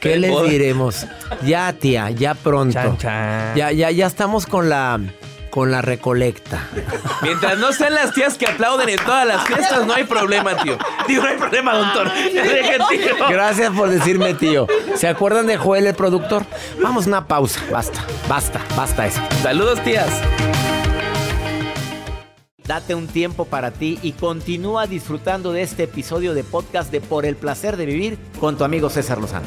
¿qué 0.00 0.16
les 0.18 0.42
diremos? 0.50 1.06
Ya, 1.46 1.72
tía, 1.72 2.10
ya 2.10 2.34
pronto. 2.34 2.74
Chan, 2.74 2.98
chan. 2.98 3.54
Ya, 3.56 3.72
ya, 3.72 3.90
ya 3.90 4.06
estamos 4.06 4.44
con 4.44 4.68
la, 4.68 5.00
con 5.52 5.70
la 5.70 5.82
recolecta. 5.82 6.66
Mientras 7.20 7.58
no 7.58 7.74
sean 7.74 7.92
las 7.92 8.14
tías 8.14 8.38
que 8.38 8.46
aplauden 8.46 8.88
en 8.88 8.96
todas 8.96 9.26
las 9.26 9.46
fiestas, 9.46 9.86
no 9.86 9.92
hay 9.92 10.04
problema, 10.04 10.56
tío. 10.56 10.78
Digo, 11.06 11.24
no 11.24 11.28
hay 11.28 11.36
problema, 11.36 11.74
doctor. 11.74 12.10
Tío. 12.10 13.28
Gracias 13.28 13.70
por 13.72 13.90
decirme, 13.90 14.32
tío. 14.32 14.66
¿Se 14.96 15.08
acuerdan 15.08 15.46
de 15.46 15.58
Joel, 15.58 15.86
el 15.86 15.94
productor? 15.94 16.46
Vamos 16.82 17.04
a 17.04 17.08
una 17.08 17.28
pausa. 17.28 17.60
Basta, 17.70 18.02
basta, 18.30 18.62
basta 18.74 19.06
eso. 19.06 19.20
Saludos, 19.42 19.78
tías. 19.84 20.08
Date 22.64 22.94
un 22.94 23.06
tiempo 23.06 23.44
para 23.44 23.72
ti 23.72 23.98
y 24.02 24.12
continúa 24.12 24.86
disfrutando 24.86 25.52
de 25.52 25.60
este 25.60 25.82
episodio 25.82 26.32
de 26.32 26.44
podcast 26.44 26.90
de 26.90 27.02
Por 27.02 27.26
el 27.26 27.36
placer 27.36 27.76
de 27.76 27.84
vivir 27.84 28.18
con 28.40 28.56
tu 28.56 28.64
amigo 28.64 28.88
César 28.88 29.18
Lozano. 29.18 29.46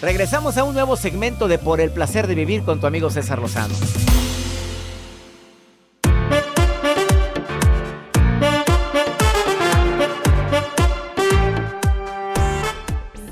Regresamos 0.00 0.56
a 0.56 0.62
un 0.62 0.74
nuevo 0.74 0.96
segmento 0.96 1.48
de 1.48 1.58
Por 1.58 1.80
el 1.80 1.90
placer 1.90 2.28
de 2.28 2.36
vivir 2.36 2.62
con 2.62 2.78
tu 2.80 2.86
amigo 2.86 3.10
César 3.10 3.40
Lozano. 3.40 3.74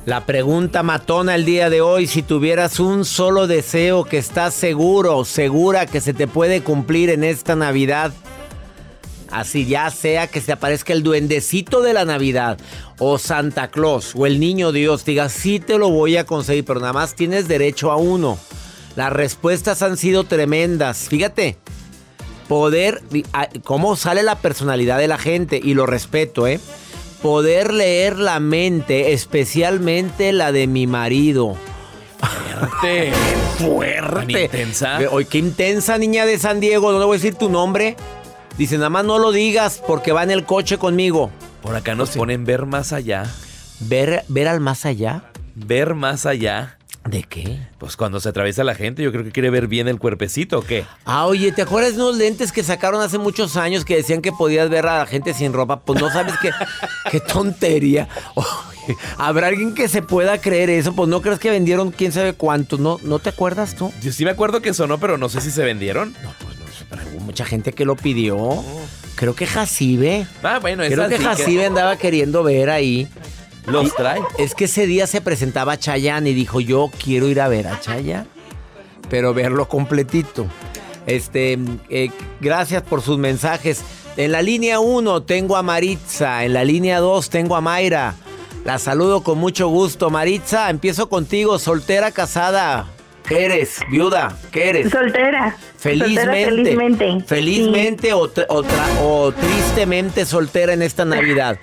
La 0.04 0.26
pregunta 0.26 0.82
matona 0.82 1.36
el 1.36 1.44
día 1.44 1.70
de 1.70 1.80
hoy, 1.80 2.08
si 2.08 2.22
tuvieras 2.22 2.80
un 2.80 3.04
solo 3.04 3.46
deseo 3.46 4.04
que 4.04 4.18
estás 4.18 4.52
seguro, 4.54 5.24
segura 5.24 5.86
que 5.86 6.00
se 6.00 6.14
te 6.14 6.26
puede 6.26 6.62
cumplir 6.62 7.10
en 7.10 7.22
esta 7.22 7.54
Navidad, 7.54 8.12
así 9.38 9.66
ya 9.66 9.90
sea 9.90 10.26
que 10.26 10.40
se 10.40 10.52
aparezca 10.52 10.92
el 10.92 11.02
duendecito 11.02 11.82
de 11.82 11.92
la 11.92 12.04
Navidad 12.04 12.58
o 12.98 13.18
Santa 13.18 13.68
Claus 13.68 14.12
o 14.14 14.26
el 14.26 14.40
niño 14.40 14.72
Dios, 14.72 15.04
diga, 15.04 15.28
sí 15.28 15.60
te 15.60 15.78
lo 15.78 15.90
voy 15.90 16.16
a 16.16 16.24
conseguir, 16.24 16.64
pero 16.64 16.80
nada 16.80 16.92
más 16.92 17.14
tienes 17.14 17.48
derecho 17.48 17.90
a 17.92 17.96
uno. 17.96 18.38
Las 18.96 19.12
respuestas 19.12 19.82
han 19.82 19.96
sido 19.96 20.24
tremendas, 20.24 21.08
fíjate. 21.08 21.56
Poder, 22.48 23.02
cómo 23.64 23.96
sale 23.96 24.22
la 24.22 24.38
personalidad 24.38 24.98
de 24.98 25.08
la 25.08 25.18
gente 25.18 25.60
y 25.62 25.74
lo 25.74 25.84
respeto, 25.84 26.46
¿eh? 26.46 26.60
poder 27.26 27.72
leer 27.72 28.18
la 28.18 28.40
mente, 28.40 29.12
especialmente 29.12 30.32
la 30.32 30.52
de 30.52 30.66
mi 30.66 30.86
marido. 30.86 31.56
Fuerte. 32.18 33.12
Fuerte. 33.58 34.42
intensa. 34.44 35.00
Hoy 35.10 35.24
qué 35.24 35.38
intensa 35.38 35.98
niña 35.98 36.24
de 36.24 36.38
San 36.38 36.60
Diego, 36.60 36.92
no 36.92 36.98
le 36.98 37.04
voy 37.04 37.16
a 37.16 37.18
decir 37.18 37.34
tu 37.34 37.48
nombre. 37.48 37.96
Dice, 38.58 38.76
nada 38.76 38.90
más 38.90 39.04
no 39.04 39.18
lo 39.18 39.32
digas 39.32 39.82
porque 39.86 40.12
va 40.12 40.22
en 40.22 40.30
el 40.30 40.44
coche 40.44 40.78
conmigo. 40.78 41.30
Por 41.62 41.76
acá 41.76 41.94
nos 41.94 42.10
ponen 42.10 42.44
ver 42.44 42.64
más 42.66 42.92
allá. 42.92 43.24
¿Ver, 43.80 44.24
ver 44.28 44.48
al 44.48 44.60
más 44.60 44.86
allá? 44.86 45.24
Ver 45.54 45.94
más 45.94 46.24
allá. 46.24 46.78
¿De 47.04 47.22
qué? 47.22 47.60
Pues 47.78 47.96
cuando 47.96 48.18
se 48.18 48.28
atraviesa 48.30 48.64
la 48.64 48.74
gente, 48.74 49.02
yo 49.02 49.12
creo 49.12 49.22
que 49.22 49.30
quiere 49.30 49.50
ver 49.50 49.68
bien 49.68 49.86
el 49.86 49.98
cuerpecito, 49.98 50.58
¿o 50.58 50.62
qué? 50.62 50.84
Ah, 51.04 51.26
oye, 51.26 51.52
¿te 51.52 51.62
acuerdas 51.62 51.94
de 51.94 52.02
unos 52.02 52.16
lentes 52.16 52.50
que 52.50 52.64
sacaron 52.64 53.00
hace 53.00 53.18
muchos 53.18 53.56
años 53.56 53.84
que 53.84 53.94
decían 53.94 54.22
que 54.22 54.32
podías 54.32 54.68
ver 54.70 54.86
a 54.86 54.98
la 54.98 55.06
gente 55.06 55.32
sin 55.34 55.52
ropa? 55.52 55.80
Pues 55.80 56.00
no 56.00 56.10
sabes 56.10 56.34
qué, 56.42 56.50
qué 57.10 57.20
tontería. 57.20 58.08
Oye, 58.34 58.96
¿Habrá 59.18 59.48
alguien 59.48 59.74
que 59.74 59.88
se 59.88 60.02
pueda 60.02 60.40
creer 60.40 60.70
eso? 60.70 60.94
Pues 60.94 61.08
no 61.08 61.20
crees 61.20 61.38
que 61.38 61.50
vendieron 61.50 61.90
quién 61.90 62.12
sabe 62.12 62.32
cuánto, 62.32 62.78
¿no? 62.78 62.98
¿No 63.02 63.18
te 63.18 63.28
acuerdas 63.28 63.74
tú? 63.74 63.92
Yo 64.02 64.12
sí 64.12 64.24
me 64.24 64.30
acuerdo 64.30 64.62
que 64.62 64.74
sonó, 64.74 64.98
pero 64.98 65.18
no 65.18 65.28
sé 65.28 65.40
si 65.40 65.50
se 65.50 65.62
vendieron. 65.64 66.12
No, 66.22 66.30
pues 66.44 66.58
no 66.58 66.65
pero 66.96 67.16
hubo 67.16 67.24
mucha 67.24 67.44
gente 67.44 67.72
que 67.72 67.84
lo 67.84 67.96
pidió. 67.96 68.62
Creo 69.14 69.34
que 69.34 69.46
Jacibe. 69.46 70.26
Ah, 70.42 70.58
bueno, 70.60 70.82
Creo 70.84 71.04
esa 71.04 71.08
que 71.08 71.22
Jacibe 71.22 71.66
andaba 71.66 71.96
queriendo 71.96 72.42
ver 72.42 72.70
ahí. 72.70 73.08
Los 73.66 73.94
trae. 73.94 74.20
Es 74.38 74.54
que 74.54 74.66
ese 74.66 74.86
día 74.86 75.06
se 75.06 75.20
presentaba 75.20 75.78
Chayanne 75.78 76.30
y 76.30 76.34
dijo, 76.34 76.60
yo 76.60 76.90
quiero 77.02 77.28
ir 77.28 77.40
a 77.40 77.48
ver 77.48 77.66
a 77.66 77.80
Chayanne, 77.80 78.28
pero 79.08 79.34
verlo 79.34 79.68
completito. 79.68 80.46
Este, 81.06 81.58
eh, 81.88 82.10
gracias 82.40 82.82
por 82.82 83.02
sus 83.02 83.18
mensajes. 83.18 83.82
En 84.16 84.32
la 84.32 84.42
línea 84.42 84.80
1 84.80 85.22
tengo 85.24 85.56
a 85.56 85.62
Maritza, 85.62 86.44
en 86.44 86.52
la 86.52 86.64
línea 86.64 87.00
2 87.00 87.28
tengo 87.28 87.56
a 87.56 87.60
Mayra. 87.60 88.14
La 88.64 88.78
saludo 88.78 89.22
con 89.22 89.38
mucho 89.38 89.68
gusto. 89.68 90.10
Maritza, 90.10 90.70
empiezo 90.70 91.08
contigo, 91.08 91.58
soltera, 91.58 92.10
casada. 92.10 92.86
¿Qué 93.28 93.44
eres? 93.44 93.80
¿Viuda? 93.90 94.36
¿Qué 94.52 94.68
eres? 94.68 94.90
Soltera. 94.90 95.56
Felizmente. 95.76 96.24
Soltera, 96.24 96.46
felizmente. 96.46 97.20
Felizmente 97.26 98.12
o, 98.12 98.30
o 98.48 98.64
o 99.02 99.32
tristemente 99.32 100.24
soltera 100.24 100.72
en 100.72 100.82
esta 100.82 101.04
Navidad. 101.04 101.58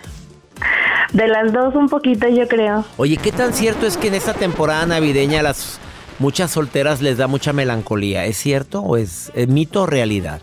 De 1.13 1.27
las 1.27 1.53
dos 1.53 1.75
un 1.75 1.89
poquito, 1.89 2.27
yo 2.27 2.47
creo. 2.47 2.83
Oye, 2.97 3.17
¿qué 3.17 3.31
tan 3.31 3.53
cierto 3.53 3.85
es 3.85 3.97
que 3.97 4.07
en 4.07 4.15
esta 4.15 4.33
temporada 4.33 4.85
navideña 4.85 5.39
a 5.39 5.43
las 5.43 5.79
muchas 6.19 6.51
solteras 6.51 7.01
les 7.01 7.17
da 7.17 7.27
mucha 7.27 7.53
melancolía? 7.53 8.25
¿Es 8.25 8.37
cierto 8.37 8.81
o 8.81 8.97
es, 8.97 9.31
mito 9.47 9.83
o 9.83 9.85
realidad? 9.85 10.41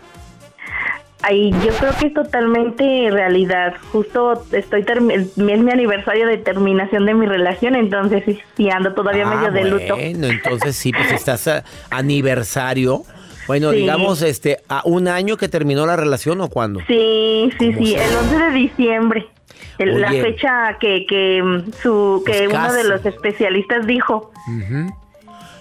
Ay, 1.23 1.51
yo 1.63 1.71
creo 1.79 1.91
que 1.99 2.07
es 2.07 2.13
totalmente 2.13 3.09
realidad. 3.11 3.75
Justo 3.91 4.43
estoy 4.51 4.83
es 5.11 5.37
mi 5.37 5.53
aniversario 5.71 6.25
de 6.27 6.37
terminación 6.39 7.05
de 7.05 7.13
mi 7.13 7.27
relación, 7.27 7.75
entonces 7.75 8.23
sí, 8.57 8.69
ando 8.69 8.93
todavía 8.93 9.27
Ah, 9.27 9.35
medio 9.35 9.51
de 9.51 9.63
luto. 9.69 9.95
Bueno, 9.95 10.27
entonces 10.27 10.75
sí, 10.75 10.91
pues 10.91 11.11
estás 11.11 11.47
a 11.47 11.63
aniversario. 11.91 13.03
Bueno, 13.47 13.71
Sí. 13.71 13.77
digamos, 13.77 14.21
este, 14.21 14.59
a 14.69 14.81
un 14.85 15.07
año 15.07 15.37
que 15.37 15.47
terminó 15.49 15.85
la 15.85 15.95
relación 15.95 16.41
o 16.41 16.49
cuándo? 16.49 16.79
Sí, 16.87 17.51
sí, 17.59 17.73
¿Cómo 17.73 17.85
sí, 17.85 17.95
el 17.95 18.15
11 18.15 18.37
de 18.37 18.51
diciembre. 18.51 19.27
El- 19.77 20.01
la 20.01 20.11
fecha 20.11 20.77
que, 20.79 21.05
que 21.07 21.41
mm, 21.43 21.71
su 21.81 22.23
que 22.25 22.47
Pues 22.49 22.49
uno 22.53 22.73
de 22.73 22.83
los 22.83 23.05
especialistas 23.05 23.85
dijo. 23.87 24.31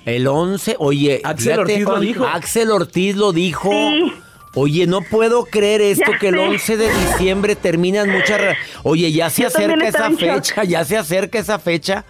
El 0.07 0.27
11, 0.27 0.77
oye, 0.79 1.21
Axel 1.25 1.59
Ortiz 1.61 1.81
lo 1.85 2.01
dijo. 2.01 2.25
Axel 2.27 2.71
Ortiz 2.71 3.17
lo 3.17 3.33
dijo. 3.33 3.71
Sí. 3.71 4.13
Oye, 4.55 4.87
no 4.87 5.03
puedo 5.03 5.45
creer 5.45 5.81
esto 5.81 6.11
Ya 6.13 6.19
que 6.19 6.29
el 6.29 6.35
sé. 6.35 6.41
11 6.41 6.77
de 6.77 6.91
diciembre 6.93 7.57
terminan 7.57 8.11
muchas... 8.11 8.41
Oye, 8.83 9.13
ya 9.13 9.31
se 9.31 9.43
Yo 9.43 9.49
acerca 9.49 9.87
esa 9.89 10.11
fecha, 10.11 10.65
ya 10.65 10.85
se 10.85 10.97
acerca 10.97 11.39
esa 11.39 11.59
fecha. 11.59 12.05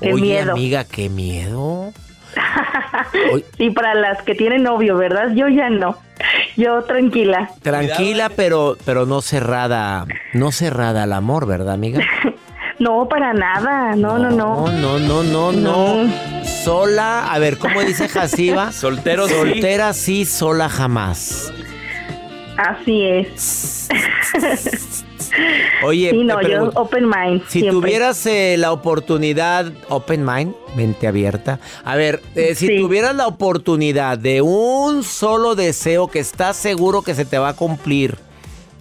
Qué 0.00 0.12
Oye, 0.12 0.22
miedo. 0.22 0.52
amiga, 0.52 0.84
qué 0.84 1.08
miedo. 1.08 1.92
Sí, 3.58 3.70
para 3.70 3.94
las 3.94 4.22
que 4.22 4.34
tienen 4.34 4.62
novio, 4.62 4.96
¿verdad? 4.96 5.32
Yo 5.34 5.48
ya 5.48 5.68
no. 5.70 5.98
Yo 6.56 6.82
tranquila. 6.84 7.50
Tranquila, 7.62 8.30
pero, 8.34 8.76
pero 8.84 9.06
no 9.06 9.20
cerrada, 9.22 10.06
no 10.32 10.50
cerrada 10.52 11.02
al 11.02 11.12
amor, 11.12 11.46
¿verdad, 11.46 11.74
amiga? 11.74 12.00
No, 12.78 13.06
para 13.08 13.32
nada. 13.32 13.94
No, 13.94 14.18
no, 14.18 14.30
no. 14.30 14.66
No, 14.66 14.98
no, 14.98 15.22
no, 15.22 15.52
no, 15.52 15.52
no. 15.52 16.44
Sola, 16.64 17.32
a 17.32 17.38
ver, 17.38 17.56
¿cómo 17.58 17.80
dice 17.82 18.08
Jasiba? 18.08 18.72
Soltero 18.72 19.28
sí. 19.28 19.34
Soltera 19.34 19.92
sí, 19.92 20.24
sola 20.24 20.68
jamás. 20.68 21.52
Así 22.56 23.02
es. 23.04 23.88
Oye, 25.84 26.10
Sí, 26.10 26.24
no, 26.24 26.40
yo 26.42 26.70
open 26.74 27.08
mind. 27.08 27.42
si 27.48 27.60
siempre. 27.60 27.70
tuvieras 27.80 28.26
eh, 28.26 28.56
la 28.58 28.72
oportunidad, 28.72 29.72
open 29.88 30.24
mind, 30.24 30.54
mente 30.76 31.06
abierta. 31.06 31.58
A 31.84 31.96
ver, 31.96 32.20
eh, 32.34 32.54
si 32.54 32.66
Sí. 32.66 32.78
tuvieras 32.78 33.14
la 33.16 33.26
oportunidad 33.26 34.18
de 34.18 34.42
un 34.42 35.02
solo 35.02 35.54
deseo 35.54 36.08
que 36.08 36.18
estás 36.18 36.56
seguro 36.56 37.02
que 37.02 37.14
se 37.14 37.24
te 37.24 37.38
va 37.38 37.50
a 37.50 37.54
cumplir, 37.56 38.18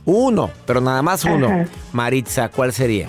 uno, 0.03 0.49
pero 0.65 0.81
nada 0.81 1.01
más 1.01 1.23
uno, 1.23 1.47
Ajá. 1.47 1.65
Maritza, 1.93 2.49
¿cuál 2.49 2.73
sería? 2.73 3.07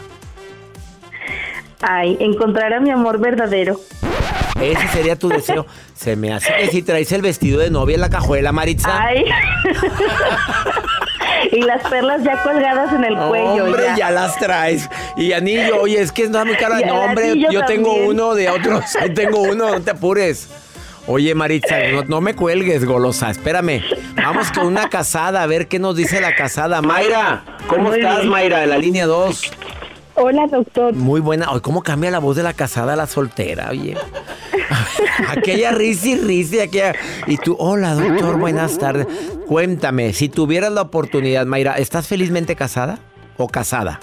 Ay, 1.80 2.16
encontrar 2.20 2.72
a 2.74 2.80
mi 2.80 2.90
amor 2.90 3.18
verdadero. 3.18 3.80
Ese 4.60 4.88
sería 4.88 5.16
tu 5.16 5.28
deseo. 5.28 5.66
Se 5.94 6.16
me 6.16 6.32
hace 6.32 6.52
que 6.54 6.68
si 6.68 6.82
traes 6.82 7.10
el 7.12 7.22
vestido 7.22 7.60
de 7.60 7.70
novia 7.70 7.94
en 7.94 8.00
la 8.00 8.10
cajuela, 8.10 8.52
Maritza. 8.52 9.02
Ay. 9.02 9.24
y 11.52 11.62
las 11.62 11.82
perlas 11.88 12.22
ya 12.22 12.42
colgadas 12.42 12.92
en 12.92 13.04
el 13.04 13.16
cuello. 13.16 13.64
hombre, 13.64 13.82
ya. 13.84 13.96
ya. 13.96 14.10
las 14.10 14.36
traes. 14.38 14.88
Y 15.16 15.32
anillo, 15.32 15.80
oye, 15.80 16.00
es 16.00 16.12
que 16.12 16.24
está 16.24 16.44
muy 16.44 16.56
cara. 16.56 16.80
No, 16.86 17.00
hombre, 17.02 17.34
yo 17.50 17.64
tengo 17.64 17.94
uno 17.94 18.34
de 18.34 18.50
otros. 18.50 18.96
Ahí 18.96 19.10
tengo 19.14 19.42
uno, 19.42 19.70
no 19.70 19.80
te 19.80 19.90
apures. 19.90 20.48
Oye, 21.06 21.34
Maritza, 21.34 21.78
no, 21.92 22.04
no 22.04 22.20
me 22.20 22.34
cuelgues, 22.34 22.84
golosa. 22.84 23.30
Espérame. 23.30 23.82
Vamos 24.14 24.52
con 24.52 24.66
una 24.66 24.88
casada, 24.88 25.42
a 25.42 25.46
ver 25.46 25.66
qué 25.66 25.80
nos 25.80 25.96
dice 25.96 26.20
la 26.20 26.36
casada. 26.36 26.80
Mayra, 26.80 27.42
¿cómo 27.66 27.88
Muy 27.88 27.98
estás, 27.98 28.18
bien. 28.18 28.28
Mayra? 28.30 28.60
De 28.60 28.66
la 28.68 28.78
línea 28.78 29.06
2. 29.06 29.50
Hola, 30.14 30.46
doctor. 30.46 30.94
Muy 30.94 31.20
buena. 31.20 31.50
Oye, 31.50 31.62
¿cómo 31.62 31.82
cambia 31.82 32.10
la 32.10 32.18
voz 32.18 32.36
de 32.36 32.42
la 32.42 32.52
casada 32.52 32.92
a 32.92 32.96
la 32.96 33.06
soltera, 33.06 33.70
oye? 33.70 33.96
aquella 35.28 35.72
risa 35.72 36.08
y 36.08 36.16
risa 36.16 36.56
y 36.56 36.60
aquella... 36.60 36.94
Y 37.26 37.38
tú, 37.38 37.56
hola, 37.58 37.94
doctor, 37.94 38.38
buenas 38.38 38.78
tardes. 38.78 39.06
Cuéntame, 39.46 40.12
si 40.12 40.28
tuvieras 40.28 40.72
la 40.72 40.82
oportunidad, 40.82 41.46
Mayra, 41.46 41.78
¿estás 41.78 42.06
felizmente 42.06 42.56
casada 42.56 42.98
o 43.38 43.48
casada? 43.48 44.00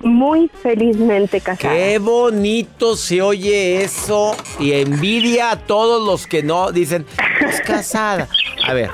Muy 0.00 0.50
felizmente 0.62 1.40
casada. 1.40 1.74
Qué 1.74 1.98
bonito 1.98 2.96
se 2.96 3.22
oye 3.22 3.82
eso 3.84 4.36
y 4.58 4.72
envidia 4.72 5.52
a 5.52 5.56
todos 5.56 6.04
los 6.04 6.26
que 6.26 6.42
no 6.42 6.72
dicen, 6.72 7.06
es 7.48 7.60
casada. 7.60 8.28
A 8.66 8.72
ver, 8.74 8.90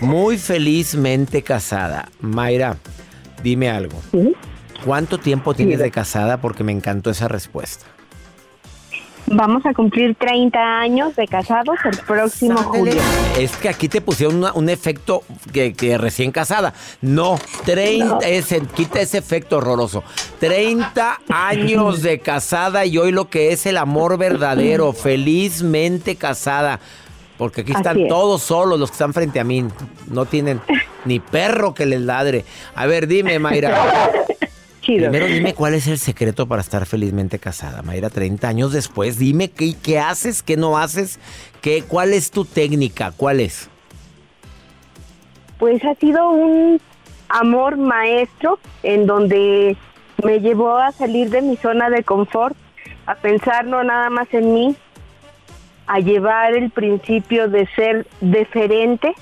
muy 0.00 0.38
felizmente 0.38 1.42
casada. 1.42 2.08
Mayra, 2.20 2.76
dime 3.42 3.70
algo. 3.70 4.00
Sí. 4.10 4.34
¿Cuánto 4.84 5.18
tiempo 5.18 5.54
tienes 5.54 5.78
de 5.78 5.90
casada? 5.90 6.38
Porque 6.40 6.64
me 6.64 6.72
encantó 6.72 7.10
esa 7.10 7.28
respuesta. 7.28 7.86
Vamos 9.32 9.64
a 9.64 9.72
cumplir 9.74 10.16
30 10.16 10.58
años 10.80 11.14
de 11.14 11.28
casados 11.28 11.76
el 11.84 11.96
próximo 11.98 12.56
julio. 12.64 12.94
Es 13.38 13.54
que 13.56 13.68
aquí 13.68 13.88
te 13.88 14.00
pusieron 14.00 14.36
una- 14.38 14.52
un 14.54 14.68
efecto 14.68 15.22
que, 15.52 15.72
que 15.72 15.96
recién 15.98 16.32
casada. 16.32 16.74
No, 17.00 17.38
30, 17.64 18.18
ese, 18.26 18.60
quita 18.74 19.00
ese 19.00 19.18
efecto 19.18 19.58
horroroso. 19.58 20.02
30 20.40 21.20
años 21.28 22.02
de 22.02 22.18
casada 22.18 22.84
y 22.86 22.98
hoy 22.98 23.12
lo 23.12 23.28
que 23.30 23.52
es 23.52 23.66
el 23.66 23.76
amor 23.76 24.18
verdadero, 24.18 24.92
felizmente 24.92 26.16
casada. 26.16 26.80
Porque 27.38 27.60
aquí 27.60 27.70
Así 27.72 27.80
están 27.82 28.00
es. 28.00 28.08
todos 28.08 28.42
solos 28.42 28.80
los 28.80 28.90
que 28.90 28.94
están 28.94 29.14
frente 29.14 29.38
a 29.38 29.44
mí. 29.44 29.64
No 30.08 30.24
tienen 30.26 30.60
ni 31.04 31.20
perro 31.20 31.72
que 31.72 31.86
les 31.86 32.00
ladre. 32.00 32.44
A 32.74 32.86
ver, 32.86 33.06
dime, 33.06 33.38
Mayra. 33.38 34.10
Chido. 34.90 35.10
Primero 35.10 35.32
dime 35.32 35.54
cuál 35.54 35.74
es 35.74 35.86
el 35.86 35.98
secreto 35.98 36.48
para 36.48 36.62
estar 36.62 36.84
felizmente 36.84 37.38
casada, 37.38 37.82
Mayra, 37.82 38.10
30 38.10 38.48
años 38.48 38.72
después. 38.72 39.18
Dime 39.20 39.48
qué, 39.48 39.74
qué 39.80 40.00
haces, 40.00 40.42
qué 40.42 40.56
no 40.56 40.78
haces, 40.78 41.20
qué, 41.60 41.84
cuál 41.86 42.12
es 42.12 42.32
tu 42.32 42.44
técnica, 42.44 43.12
cuál 43.16 43.38
es. 43.38 43.70
Pues 45.58 45.84
ha 45.84 45.94
sido 45.94 46.30
un 46.30 46.80
amor 47.28 47.76
maestro 47.76 48.58
en 48.82 49.06
donde 49.06 49.76
me 50.24 50.40
llevó 50.40 50.76
a 50.76 50.90
salir 50.90 51.30
de 51.30 51.40
mi 51.40 51.56
zona 51.56 51.88
de 51.88 52.02
confort, 52.02 52.56
a 53.06 53.14
pensar 53.14 53.66
no 53.66 53.84
nada 53.84 54.10
más 54.10 54.26
en 54.34 54.52
mí, 54.52 54.74
a 55.86 56.00
llevar 56.00 56.54
el 56.54 56.70
principio 56.70 57.48
de 57.48 57.68
ser 57.76 58.08
deferente, 58.20 59.14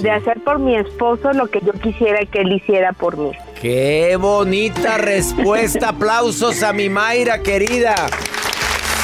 de 0.00 0.10
hacer 0.10 0.42
por 0.44 0.58
mi 0.58 0.76
esposo 0.76 1.32
lo 1.32 1.46
que 1.46 1.60
yo 1.60 1.72
quisiera 1.72 2.26
que 2.26 2.42
él 2.42 2.52
hiciera 2.52 2.92
por 2.92 3.16
mí. 3.16 3.32
Qué 3.62 4.16
bonita 4.16 4.98
respuesta. 4.98 5.90
Aplausos 5.90 6.64
a 6.64 6.72
mi 6.72 6.88
Mayra 6.88 7.44
querida. 7.44 7.94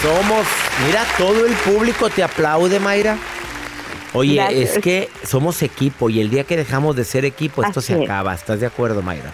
Somos, 0.03 0.45
mira, 0.85 1.05
todo 1.17 1.47
el 1.47 1.53
público 1.55 2.11
te 2.11 2.25
aplaude, 2.25 2.81
Mayra. 2.81 3.17
Oye, 4.15 4.35
Gracias. 4.35 4.71
es 4.77 4.79
que 4.83 5.09
somos 5.23 5.63
equipo 5.63 6.11
y 6.11 6.19
el 6.21 6.29
día 6.29 6.43
que 6.43 6.57
dejamos 6.57 6.97
de 6.97 7.05
ser 7.05 7.25
equipo, 7.25 7.63
esto 7.63 7.79
Así 7.79 7.95
se 7.95 8.03
acaba. 8.03 8.35
¿Estás 8.35 8.59
de 8.59 8.67
acuerdo, 8.67 9.01
Mayra? 9.01 9.33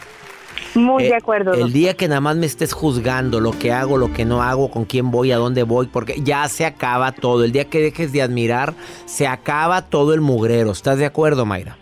Muy 0.75 1.05
Eh, 1.05 1.09
de 1.09 1.15
acuerdo. 1.17 1.55
El 1.55 1.73
día 1.73 1.95
que 1.97 2.07
nada 2.07 2.21
más 2.21 2.37
me 2.37 2.45
estés 2.45 2.75
juzgando 2.75 3.41
lo 3.41 3.53
que 3.53 3.73
hago, 3.73 3.97
lo 3.97 4.13
que 4.13 4.27
no 4.27 4.43
hago, 4.43 4.71
con 4.71 4.85
quién 4.85 5.11
voy, 5.11 5.33
a 5.33 5.39
dónde 5.39 5.63
voy, 5.63 5.87
porque 5.87 6.21
ya 6.23 6.47
se 6.51 6.67
acaba 6.67 7.13
todo. 7.13 7.45
El 7.45 7.53
día 7.53 7.65
que 7.65 7.81
dejes 7.81 8.13
de 8.13 8.21
admirar, 8.21 8.75
se 9.07 9.27
acaba 9.27 9.81
todo 9.81 10.13
el 10.13 10.21
mugrero. 10.21 10.73
¿Estás 10.73 10.99
de 10.99 11.07
acuerdo, 11.07 11.47
Mayra? 11.47 11.79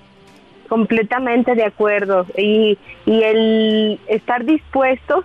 Completamente 0.72 1.54
de 1.54 1.66
acuerdo. 1.66 2.24
Y, 2.34 2.78
y 3.04 3.22
el 3.22 4.00
estar 4.06 4.42
dispuestos 4.46 5.22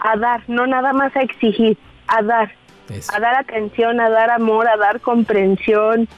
a 0.00 0.16
dar, 0.16 0.44
no 0.48 0.66
nada 0.66 0.94
más 0.94 1.14
a 1.14 1.20
exigir, 1.20 1.76
a 2.06 2.22
dar. 2.22 2.52
Eso. 2.88 3.12
A 3.14 3.20
dar 3.20 3.34
atención, 3.34 4.00
a 4.00 4.08
dar 4.08 4.30
amor, 4.30 4.66
a 4.66 4.78
dar 4.78 5.00
comprensión, 5.00 6.08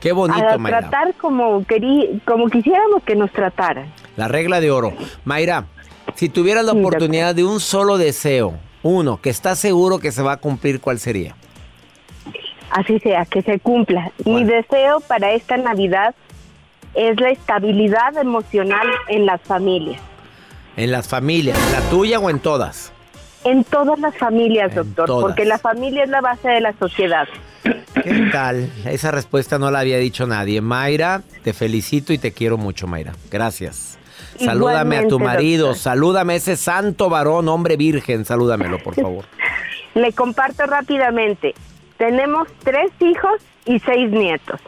Qué 0.00 0.12
bonito, 0.12 0.48
a 0.48 0.58
Mayra. 0.58 0.78
tratar 0.78 1.14
como, 1.14 1.66
querí, 1.66 2.22
como 2.24 2.48
quisiéramos 2.48 3.02
que 3.02 3.16
nos 3.16 3.32
trataran. 3.32 3.92
La 4.16 4.28
regla 4.28 4.60
de 4.60 4.70
oro. 4.70 4.92
Mayra, 5.24 5.64
si 6.14 6.28
tuvieras 6.28 6.64
la 6.64 6.70
oportunidad 6.70 7.34
de 7.34 7.42
un 7.42 7.58
solo 7.58 7.98
deseo, 7.98 8.54
uno, 8.84 9.20
que 9.20 9.30
estás 9.30 9.58
seguro 9.58 9.98
que 9.98 10.12
se 10.12 10.22
va 10.22 10.34
a 10.34 10.36
cumplir, 10.36 10.80
¿cuál 10.80 11.00
sería? 11.00 11.34
Así 12.70 13.00
sea, 13.00 13.24
que 13.24 13.42
se 13.42 13.58
cumpla. 13.58 14.12
Mi 14.24 14.44
deseo 14.44 15.00
para 15.00 15.32
esta 15.32 15.56
Navidad 15.56 16.14
es 16.94 17.20
la 17.20 17.30
estabilidad 17.30 18.16
emocional 18.16 18.86
en 19.08 19.26
las 19.26 19.40
familias. 19.42 20.00
En 20.76 20.90
las 20.90 21.08
familias, 21.08 21.58
¿en 21.66 21.72
la 21.72 21.80
tuya 21.90 22.18
o 22.18 22.30
en 22.30 22.38
todas? 22.38 22.92
En 23.44 23.64
todas 23.64 23.98
las 23.98 24.16
familias, 24.16 24.74
doctor, 24.74 25.06
todas. 25.06 25.22
porque 25.22 25.44
la 25.44 25.58
familia 25.58 26.04
es 26.04 26.10
la 26.10 26.20
base 26.20 26.48
de 26.48 26.60
la 26.60 26.72
sociedad. 26.78 27.26
¿Qué 27.62 28.28
tal? 28.32 28.70
Esa 28.84 29.10
respuesta 29.10 29.58
no 29.58 29.70
la 29.70 29.80
había 29.80 29.98
dicho 29.98 30.26
nadie. 30.26 30.60
Mayra, 30.60 31.22
te 31.42 31.52
felicito 31.52 32.12
y 32.12 32.18
te 32.18 32.32
quiero 32.32 32.56
mucho, 32.56 32.86
Mayra. 32.86 33.12
Gracias. 33.30 33.98
Salúdame 34.38 34.96
a 34.96 35.08
tu 35.08 35.18
marido, 35.18 35.68
doctor. 35.68 35.82
salúdame 35.82 36.34
a 36.34 36.36
ese 36.36 36.56
santo 36.56 37.10
varón, 37.10 37.48
hombre 37.48 37.76
virgen, 37.76 38.24
salúdamelo, 38.24 38.78
por 38.78 38.94
favor. 38.94 39.24
Le 39.94 40.12
comparto 40.12 40.64
rápidamente. 40.66 41.54
Tenemos 41.98 42.48
tres 42.64 42.90
hijos 43.00 43.42
y 43.66 43.78
seis 43.80 44.10
nietos. 44.10 44.60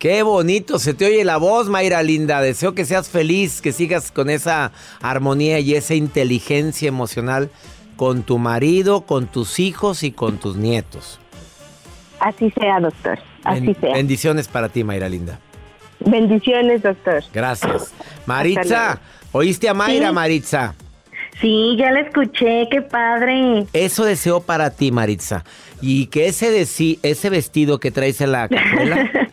Qué 0.00 0.22
bonito, 0.22 0.78
se 0.78 0.94
te 0.94 1.04
oye 1.04 1.24
la 1.24 1.36
voz, 1.36 1.68
Mayra 1.68 2.02
linda. 2.02 2.40
Deseo 2.40 2.74
que 2.74 2.84
seas 2.86 3.08
feliz, 3.10 3.60
que 3.60 3.70
sigas 3.70 4.10
con 4.10 4.30
esa 4.30 4.72
armonía 5.02 5.58
y 5.60 5.74
esa 5.74 5.94
inteligencia 5.94 6.88
emocional 6.88 7.50
con 7.96 8.22
tu 8.22 8.38
marido, 8.38 9.02
con 9.02 9.26
tus 9.26 9.60
hijos 9.60 10.02
y 10.02 10.10
con 10.10 10.38
tus 10.38 10.56
nietos. 10.56 11.20
Así 12.18 12.50
sea, 12.58 12.80
doctor. 12.80 13.18
Así 13.44 13.60
Ben- 13.66 13.76
sea. 13.78 13.92
Bendiciones 13.94 14.48
para 14.48 14.70
ti, 14.70 14.84
Mayra 14.84 15.06
linda. 15.08 15.38
Bendiciones, 16.00 16.82
doctor. 16.82 17.22
Gracias. 17.34 17.92
Maritza. 18.24 19.00
¿oíste 19.32 19.68
a 19.68 19.74
Mayra, 19.74 20.08
Sí. 20.08 20.14
Maritza? 20.14 20.74
Sí, 21.42 21.76
ya 21.78 21.92
la 21.92 22.00
escuché, 22.00 22.68
qué 22.70 22.80
padre. 22.82 23.66
Eso 23.74 24.04
deseo 24.04 24.40
para 24.40 24.70
ti, 24.70 24.90
Maritza. 24.92 25.44
Y 25.82 26.06
que 26.06 26.26
ese, 26.26 26.50
deci- 26.58 26.98
ese 27.02 27.28
vestido 27.30 27.78
que 27.80 27.90
traes 27.90 28.20
en 28.22 28.32
la 28.32 28.48
cajuela, 28.48 29.10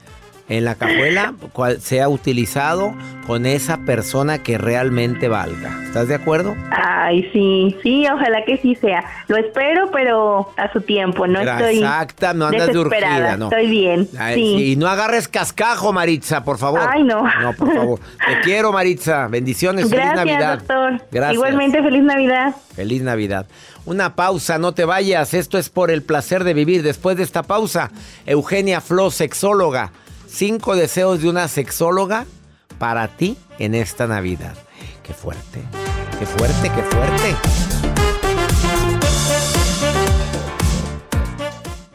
en 0.49 0.63
la 0.63 0.75
cajuela, 0.75 1.33
cual- 1.51 1.81
sea 1.81 2.07
utilizado 2.09 2.93
con 3.25 3.45
esa 3.45 3.79
persona 3.79 4.41
que 4.43 4.57
realmente 4.57 5.27
valga. 5.27 5.77
¿Estás 5.83 6.07
de 6.07 6.15
acuerdo? 6.15 6.55
Ay, 6.71 7.29
sí, 7.33 7.75
sí, 7.83 8.05
ojalá 8.13 8.45
que 8.45 8.57
sí 8.57 8.75
sea. 8.75 9.03
Lo 9.27 9.35
espero, 9.35 9.89
pero 9.91 10.49
a 10.55 10.71
su 10.71 10.79
tiempo, 10.81 11.27
no 11.27 11.41
estoy 11.41 11.79
Exacta, 11.79 12.33
no 12.33 12.45
andas 12.47 12.67
de 12.71 12.77
urgida, 12.79 13.35
no. 13.35 13.45
Estoy 13.45 13.69
bien, 13.69 14.07
Ay, 14.17 14.35
sí. 14.35 14.71
Y 14.71 14.75
no 14.77 14.87
agarres 14.87 15.27
cascajo, 15.27 15.91
Maritza, 15.91 16.43
por 16.45 16.57
favor. 16.57 16.79
Ay, 16.89 17.03
no. 17.03 17.23
No, 17.41 17.53
por 17.53 17.73
favor. 17.73 17.99
Te 17.99 18.39
quiero, 18.43 18.71
Maritza. 18.71 19.27
Bendiciones. 19.27 19.89
Feliz 19.89 19.97
Gracias, 20.05 20.25
Navidad. 20.25 20.57
doctor. 20.59 21.01
Gracias. 21.11 21.33
Igualmente, 21.33 21.83
feliz 21.83 22.03
Navidad. 22.03 22.55
Feliz 22.73 23.01
Navidad. 23.01 23.47
Una 23.85 24.15
pausa, 24.15 24.57
no 24.57 24.73
te 24.73 24.85
vayas. 24.85 25.33
Esto 25.33 25.57
es 25.57 25.69
por 25.69 25.91
el 25.91 26.03
placer 26.03 26.43
de 26.45 26.53
vivir. 26.53 26.83
Después 26.83 27.17
de 27.17 27.23
esta 27.23 27.43
pausa, 27.43 27.91
Eugenia 28.25 28.79
Flo, 28.81 29.11
sexóloga. 29.11 29.91
Cinco 30.27 30.75
deseos 30.75 31.21
de 31.21 31.29
una 31.29 31.47
sexóloga 31.47 32.25
para 32.77 33.07
ti 33.07 33.37
en 33.59 33.73
esta 33.75 34.07
Navidad. 34.07 34.55
Qué 35.03 35.13
fuerte, 35.13 35.61
qué 36.19 36.25
fuerte, 36.25 36.69
qué 36.69 36.83
fuerte. 36.83 38.06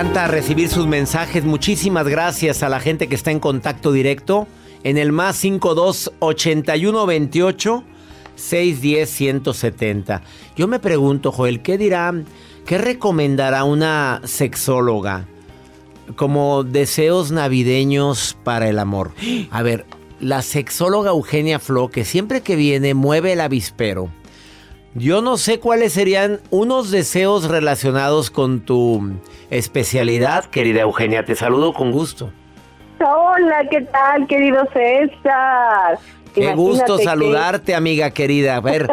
Encanta 0.00 0.28
recibir 0.28 0.70
sus 0.70 0.86
mensajes. 0.86 1.44
Muchísimas 1.44 2.08
gracias 2.08 2.62
a 2.62 2.70
la 2.70 2.80
gente 2.80 3.06
que 3.06 3.14
está 3.14 3.32
en 3.32 3.38
contacto 3.38 3.92
directo 3.92 4.48
en 4.82 4.96
el 4.96 5.12
más 5.12 5.36
52 5.36 6.12
81 6.20 7.04
28 7.04 7.84
610 8.34 9.10
170. 9.10 10.22
Yo 10.56 10.68
me 10.68 10.78
pregunto, 10.78 11.32
Joel, 11.32 11.60
¿qué 11.60 11.76
dirá, 11.76 12.14
qué 12.64 12.78
recomendará 12.78 13.64
una 13.64 14.22
sexóloga 14.24 15.26
como 16.16 16.64
deseos 16.64 17.30
navideños 17.30 18.38
para 18.42 18.70
el 18.70 18.78
amor? 18.78 19.12
A 19.50 19.62
ver, 19.62 19.84
la 20.18 20.40
sexóloga 20.40 21.10
Eugenia 21.10 21.58
Flo, 21.58 21.90
que 21.90 22.06
siempre 22.06 22.40
que 22.40 22.56
viene 22.56 22.94
mueve 22.94 23.34
el 23.34 23.42
avispero. 23.42 24.10
Yo 24.94 25.22
no 25.22 25.36
sé 25.36 25.60
cuáles 25.60 25.92
serían 25.92 26.40
unos 26.50 26.90
deseos 26.90 27.44
relacionados 27.48 28.30
con 28.30 28.60
tu 28.60 29.12
especialidad, 29.50 30.44
querida 30.46 30.80
Eugenia. 30.80 31.24
Te 31.24 31.36
saludo 31.36 31.72
con 31.72 31.92
gusto. 31.92 32.30
Hola, 33.00 33.66
¿qué 33.70 33.82
tal, 33.82 34.26
querido 34.26 34.62
César? 34.72 35.98
Qué 36.34 36.54
gusto 36.54 36.98
que- 36.98 37.04
saludarte, 37.04 37.74
amiga 37.74 38.10
querida. 38.10 38.56
A 38.56 38.60
ver, 38.60 38.88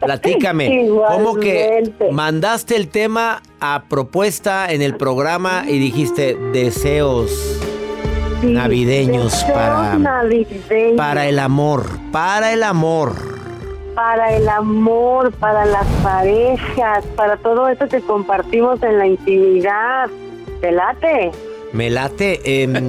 platícame. 0.00 0.88
¿Cómo 1.08 1.34
que 1.36 1.92
mandaste 2.12 2.76
el 2.76 2.88
tema 2.88 3.42
a 3.60 3.84
propuesta 3.88 4.72
en 4.72 4.80
el 4.80 4.96
programa 4.96 5.64
y 5.68 5.78
dijiste 5.78 6.36
deseos 6.52 7.30
Sí, 8.40 8.48
navideños 8.48 9.32
deseos 9.32 9.52
para, 9.52 9.94
navideños. 9.98 10.96
para 10.96 11.26
el 11.28 11.38
amor? 11.38 11.86
Para 12.10 12.52
el 12.52 12.62
amor. 12.64 13.31
Para 13.94 14.34
el 14.36 14.48
amor, 14.48 15.32
para 15.32 15.64
las 15.64 15.86
parejas, 16.02 17.04
para 17.16 17.36
todo 17.36 17.68
eso 17.68 17.86
que 17.88 18.00
compartimos 18.00 18.82
en 18.82 18.98
la 18.98 19.06
intimidad. 19.06 20.08
¿Te 20.60 20.72
late? 20.72 21.30
Me 21.72 21.88
late 21.90 22.40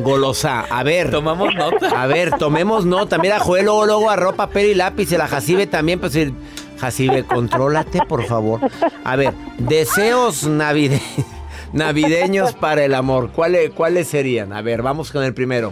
golosa. 0.03 0.65
A 0.69 0.83
ver. 0.83 1.09
Tomamos 1.11 1.53
nota. 1.55 2.01
A 2.01 2.05
ver, 2.07 2.31
tomemos 2.37 2.85
nota. 2.85 3.17
Mira, 3.17 3.39
Joel 3.39 3.65
luego, 3.65 3.85
luego 3.85 4.09
agarró 4.09 4.33
papel 4.35 4.67
y 4.67 4.75
lápiz 4.75 5.11
y 5.11 5.17
la 5.17 5.27
Jacibe 5.27 5.67
también. 5.67 5.99
Pues 5.99 6.15
el 6.15 6.33
Jacibe, 6.79 7.23
contrólate, 7.23 7.99
por 8.07 8.23
favor. 8.25 8.59
A 9.03 9.15
ver, 9.15 9.33
deseos 9.57 10.47
navide- 10.47 11.01
navideños 11.73 12.53
para 12.53 12.83
el 12.83 12.93
amor. 12.93 13.31
¿Cuáles, 13.31 13.71
¿Cuáles 13.71 14.07
serían? 14.07 14.51
A 14.53 14.61
ver, 14.61 14.81
vamos 14.81 15.11
con 15.11 15.23
el 15.23 15.33
primero. 15.33 15.71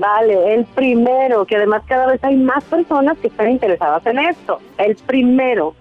Vale, 0.00 0.54
el 0.54 0.64
primero, 0.64 1.44
que 1.44 1.56
además 1.56 1.82
cada 1.86 2.06
vez 2.06 2.22
hay 2.24 2.36
más 2.36 2.64
personas 2.64 3.18
que 3.18 3.28
están 3.28 3.50
interesadas 3.50 4.04
en 4.06 4.18
esto. 4.18 4.60
El 4.78 4.96
primero, 4.96 5.74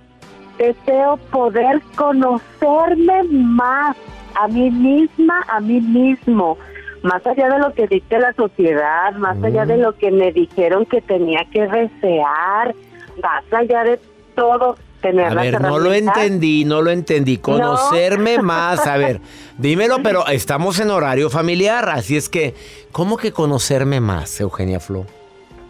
deseo 0.58 1.17
poder 1.32 1.82
conocerme 1.95 3.24
más 3.24 3.97
a 4.36 4.47
mí 4.47 4.69
misma, 4.69 5.43
a 5.47 5.60
mí 5.60 5.82
mismo, 5.82 6.58
más 7.04 7.26
allá 7.26 7.50
de 7.50 7.60
lo 7.60 7.74
que 7.74 7.88
dicte 7.88 8.19
la 8.19 8.34
sociedad, 8.34 9.13
más 9.15 9.41
allá 9.43 9.65
de 9.65 9.78
lo 9.78 9.93
que 9.97 10.12
me 10.12 10.32
dijeron 10.32 10.86
que 10.86 11.02
tenía 11.02 11.45
que 11.52 11.67
desear, 11.67 12.76
más 13.21 13.43
allá 13.52 13.84
de 13.84 14.00
todo. 14.36 14.78
Tener 15.02 15.26
A 15.26 15.34
ver, 15.34 15.62
no 15.62 15.80
lo 15.80 15.94
entendí, 15.94 16.64
no 16.64 16.82
lo 16.82 16.92
entendí. 16.92 17.38
Conocerme 17.38 18.38
más. 18.42 18.86
A 18.86 18.98
ver, 18.98 19.20
dímelo, 19.58 20.04
pero 20.04 20.28
estamos 20.28 20.80
en 20.80 20.92
horario 20.92 21.30
familiar, 21.30 21.90
así 21.90 22.16
es 22.18 22.30
que, 22.30 22.54
¿cómo 22.92 23.18
que 23.18 23.32
conocerme 23.32 24.00
más, 24.00 24.40
Eugenia 24.40 24.80
Flo? 24.80 25.06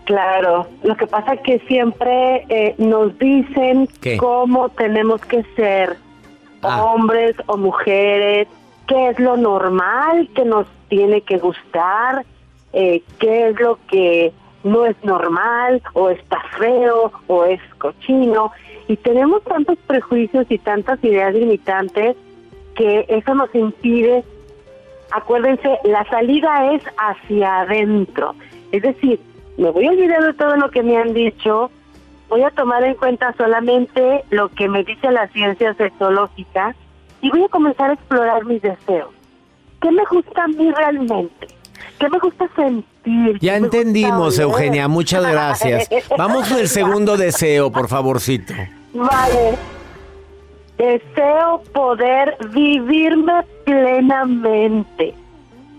Claro, 0.06 0.68
lo 0.84 0.98
que 0.98 1.08
pasa 1.08 1.36
es 1.36 1.42
que 1.42 1.60
siempre 1.68 2.46
eh, 2.50 2.76
nos 2.78 3.18
dicen 3.20 3.88
¿Qué? 4.02 4.18
cómo 4.18 4.70
tenemos 4.70 5.22
que 5.22 5.44
ser, 5.56 5.98
Ah. 6.64 6.84
hombres 6.84 7.36
o 7.48 7.58
mujeres, 7.58 8.48
qué 8.88 9.10
es 9.10 9.20
lo 9.20 9.36
normal 9.36 10.30
que 10.36 10.46
nos 10.46 10.68
tiene 10.90 11.22
que 11.22 11.38
gustar, 11.40 12.24
eh, 12.74 13.02
qué 13.20 13.50
es 13.50 13.60
lo 13.60 13.80
que 13.90 14.32
no 14.64 14.86
es 14.86 14.96
normal, 15.04 15.82
o 15.94 16.10
está 16.12 16.40
feo, 16.60 17.12
o 17.26 17.46
es 17.46 17.60
cochino. 17.80 18.52
Y 18.92 18.98
tenemos 18.98 19.44
tantos 19.44 19.78
prejuicios 19.88 20.46
y 20.50 20.58
tantas 20.58 21.02
ideas 21.04 21.34
limitantes 21.34 22.18
que 22.76 23.06
eso 23.08 23.36
nos 23.36 23.54
impide 23.56 24.24
acuérdense, 25.12 25.78
la 25.84 26.06
salida 26.06 26.74
es 26.74 26.84
hacia 26.98 27.62
adentro. 27.62 28.36
Es 28.72 28.82
decir, 28.82 29.20
me 29.58 29.70
voy 29.70 29.88
a 29.88 29.92
olvidar 29.92 30.24
de 30.24 30.34
todo 30.34 30.56
lo 30.56 30.72
que 30.72 30.82
me 30.82 30.98
han 30.98 31.14
dicho, 31.14 31.70
voy 32.30 32.44
a 32.44 32.50
tomar 32.52 32.84
en 32.84 32.96
cuenta 32.96 33.34
solamente 33.38 34.24
lo 34.30 34.50
que 34.50 34.68
me 34.68 34.84
dice 34.84 35.12
la 35.12 35.28
ciencia 35.30 35.74
sexológica 35.76 36.76
y 37.22 37.30
voy 37.30 37.44
a 37.44 37.50
comenzar 37.50 37.92
a 37.92 37.94
explorar 37.94 38.46
mis 38.46 38.62
deseos. 38.62 39.10
¿Qué 39.82 39.92
me 39.92 40.04
gusta 40.10 40.44
a 40.44 40.48
mí 40.48 40.72
realmente? 40.72 41.48
¿Qué 42.00 42.10
me 42.10 42.20
gusta 42.20 42.48
sentir? 42.56 43.40
Ya 43.40 43.54
¿Qué 43.54 43.60
me 43.60 43.68
gusta 43.68 43.78
entendimos? 43.78 44.40
Eugenia, 44.40 44.88
muchas 44.88 45.24
gracias. 45.32 45.90
Vamos 46.18 46.50
el 46.52 46.68
segundo 46.68 47.18
deseo, 47.18 47.72
por 47.72 47.88
favorcito. 47.88 48.54
Vale. 48.94 49.58
Deseo 50.78 51.62
poder 51.74 52.38
vivirme 52.54 53.44
plenamente, 53.66 55.14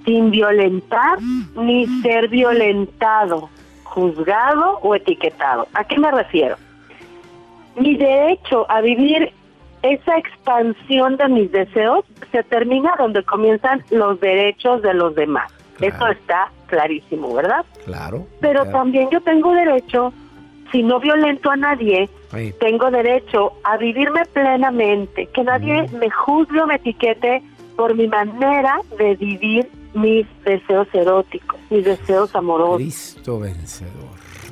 sin 0.04 0.30
violentar 0.30 1.20
ni 1.56 1.86
ser 2.02 2.28
violentado, 2.28 3.48
juzgado 3.84 4.78
o 4.82 4.94
etiquetado. 4.94 5.66
¿A 5.74 5.84
qué 5.84 5.98
me 5.98 6.10
refiero? 6.10 6.56
Mi 7.74 7.96
derecho 7.96 8.70
a 8.70 8.80
vivir 8.80 9.32
esa 9.82 10.16
expansión 10.16 11.16
de 11.16 11.28
mis 11.28 11.50
deseos 11.50 12.04
se 12.30 12.42
termina 12.44 12.94
donde 12.96 13.24
comienzan 13.24 13.82
los 13.90 14.20
derechos 14.20 14.82
de 14.82 14.94
los 14.94 15.14
demás. 15.14 15.52
Eso 15.80 16.06
está 16.06 16.52
clarísimo, 16.66 17.34
¿verdad? 17.34 17.64
Claro. 17.84 18.26
Pero 18.40 18.64
también 18.66 19.10
yo 19.10 19.20
tengo 19.20 19.52
derecho, 19.52 20.12
si 20.72 20.82
no 20.82 20.98
violento 20.98 21.50
a 21.50 21.56
nadie, 21.56 22.08
Sí. 22.32 22.52
tengo 22.58 22.90
derecho 22.90 23.52
a 23.62 23.76
vivirme 23.76 24.24
plenamente, 24.32 25.26
que 25.26 25.44
nadie 25.44 25.86
me 26.00 26.10
juzgue 26.10 26.60
o 26.62 26.66
me 26.66 26.76
etiquete 26.76 27.42
por 27.76 27.94
mi 27.94 28.08
manera 28.08 28.80
de 28.98 29.14
vivir 29.16 29.70
mis 29.94 30.26
deseos 30.44 30.88
eróticos, 30.94 31.60
mis 31.70 31.84
deseos 31.84 32.34
amorosos. 32.34 32.78
Cristo 32.78 33.38
vencedor. 33.38 33.92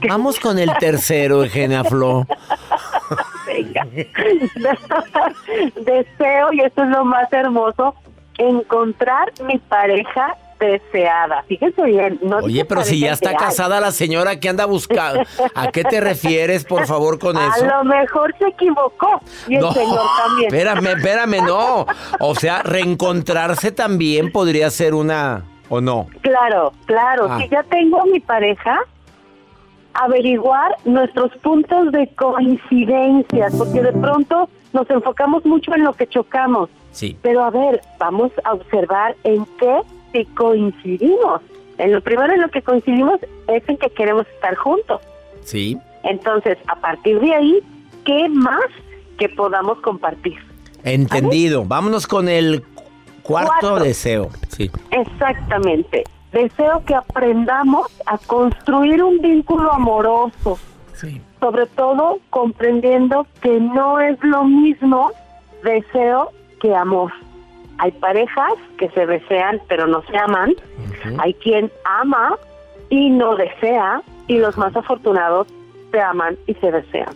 Vamos 0.08 0.38
con 0.38 0.58
el 0.58 0.70
tercero, 0.78 1.42
Eugenia 1.42 1.82
Flo. 1.84 2.26
Venga. 3.46 3.86
Deseo, 5.76 6.52
y 6.52 6.60
esto 6.60 6.82
es 6.84 6.88
lo 6.90 7.04
más 7.04 7.32
hermoso, 7.32 7.94
encontrar 8.38 9.32
mi 9.46 9.58
pareja 9.58 10.36
deseada. 10.60 11.42
Fíjense 11.44 11.82
bien. 11.82 12.18
No 12.22 12.38
Oye, 12.38 12.64
pero 12.64 12.84
si 12.84 13.00
ya 13.00 13.12
está 13.12 13.34
casada 13.34 13.80
la 13.80 13.90
señora 13.90 14.38
que 14.38 14.48
anda 14.48 14.66
buscando. 14.66 15.22
¿A 15.54 15.72
qué 15.72 15.84
te 15.84 16.00
refieres, 16.00 16.64
por 16.64 16.86
favor, 16.86 17.18
con 17.18 17.36
eso? 17.36 17.64
A 17.64 17.78
lo 17.78 17.84
mejor 17.84 18.34
se 18.38 18.48
equivocó. 18.48 19.20
Y 19.48 19.56
el 19.56 19.70
señor 19.72 20.00
también. 20.24 20.46
espérame, 20.54 20.86
espérame, 20.96 21.46
no. 21.46 21.86
O 22.20 22.34
sea, 22.34 22.62
reencontrarse 22.62 23.72
también 23.72 24.30
podría 24.32 24.70
ser 24.70 24.94
una, 24.94 25.44
¿o 25.68 25.80
no? 25.80 26.06
Claro, 26.22 26.72
claro. 26.86 27.26
Ah. 27.30 27.38
Si 27.40 27.48
ya 27.48 27.62
tengo 27.64 28.00
a 28.02 28.06
mi 28.06 28.20
pareja, 28.20 28.78
averiguar 29.94 30.76
nuestros 30.84 31.36
puntos 31.38 31.92
de 31.92 32.08
coincidencias, 32.14 33.54
porque 33.56 33.82
de 33.82 33.92
pronto 33.92 34.48
nos 34.72 34.88
enfocamos 34.90 35.44
mucho 35.44 35.74
en 35.74 35.84
lo 35.84 35.92
que 35.94 36.06
chocamos. 36.06 36.70
Sí. 36.92 37.16
Pero 37.22 37.44
a 37.44 37.50
ver, 37.50 37.80
vamos 37.98 38.32
a 38.44 38.54
observar 38.54 39.16
en 39.24 39.46
qué 39.58 39.80
sí 40.12 40.24
coincidimos. 40.36 41.40
En 41.78 41.92
lo 41.92 42.00
primero 42.00 42.32
en 42.32 42.42
lo 42.42 42.48
que 42.48 42.62
coincidimos 42.62 43.20
es 43.48 43.68
en 43.68 43.76
que 43.78 43.88
queremos 43.90 44.26
estar 44.34 44.54
juntos. 44.54 45.00
Sí. 45.42 45.78
Entonces, 46.02 46.58
a 46.66 46.76
partir 46.76 47.20
de 47.20 47.34
ahí, 47.34 47.58
¿qué 48.04 48.28
más 48.28 48.64
que 49.18 49.28
podamos 49.28 49.78
compartir? 49.80 50.36
Entendido. 50.84 51.64
Vámonos 51.64 52.06
con 52.06 52.28
el 52.28 52.62
cuarto 53.22 53.52
Cuatro. 53.60 53.84
deseo. 53.84 54.28
Sí. 54.48 54.70
Exactamente. 54.90 56.04
Deseo 56.32 56.82
que 56.84 56.94
aprendamos 56.94 57.88
a 58.06 58.16
construir 58.18 59.02
un 59.02 59.18
vínculo 59.20 59.72
amoroso. 59.72 60.58
Sobre 61.40 61.64
todo 61.66 62.18
comprendiendo 62.28 63.26
que 63.40 63.58
no 63.58 63.98
es 63.98 64.22
lo 64.22 64.44
mismo 64.44 65.12
deseo 65.64 66.30
que 66.60 66.74
amor. 66.74 67.10
Hay 67.80 67.92
parejas 67.92 68.52
que 68.78 68.90
se 68.90 69.06
desean 69.06 69.60
pero 69.68 69.86
no 69.86 70.02
se 70.02 70.16
aman. 70.16 70.54
Hay 71.18 71.34
quien 71.34 71.72
ama 71.84 72.36
y 72.90 73.10
no 73.10 73.36
desea. 73.36 74.02
Y 74.26 74.38
los 74.38 74.56
más 74.56 74.76
afortunados 74.76 75.48
se 75.90 76.00
aman 76.00 76.36
y 76.46 76.54
se 76.54 76.70
desean. 76.70 77.14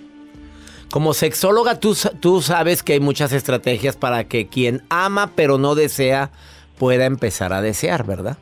Como 0.91 1.13
sexóloga, 1.13 1.81
tú, 1.81 1.95
tú 2.21 2.41
sabes 2.41 2.83
que 2.83 2.95
hay 2.95 3.01
muchas 3.01 3.33
estrategias 3.33 3.97
para 3.97 4.25
que 4.25 4.49
quien 4.49 4.83
ama 4.89 5.33
pero 5.35 5.59
no 5.59 5.75
desea 5.75 6.31
pueda 6.79 7.05
empezar 7.05 7.53
a 7.53 7.61
desear, 7.61 8.05
¿verdad? 8.07 8.39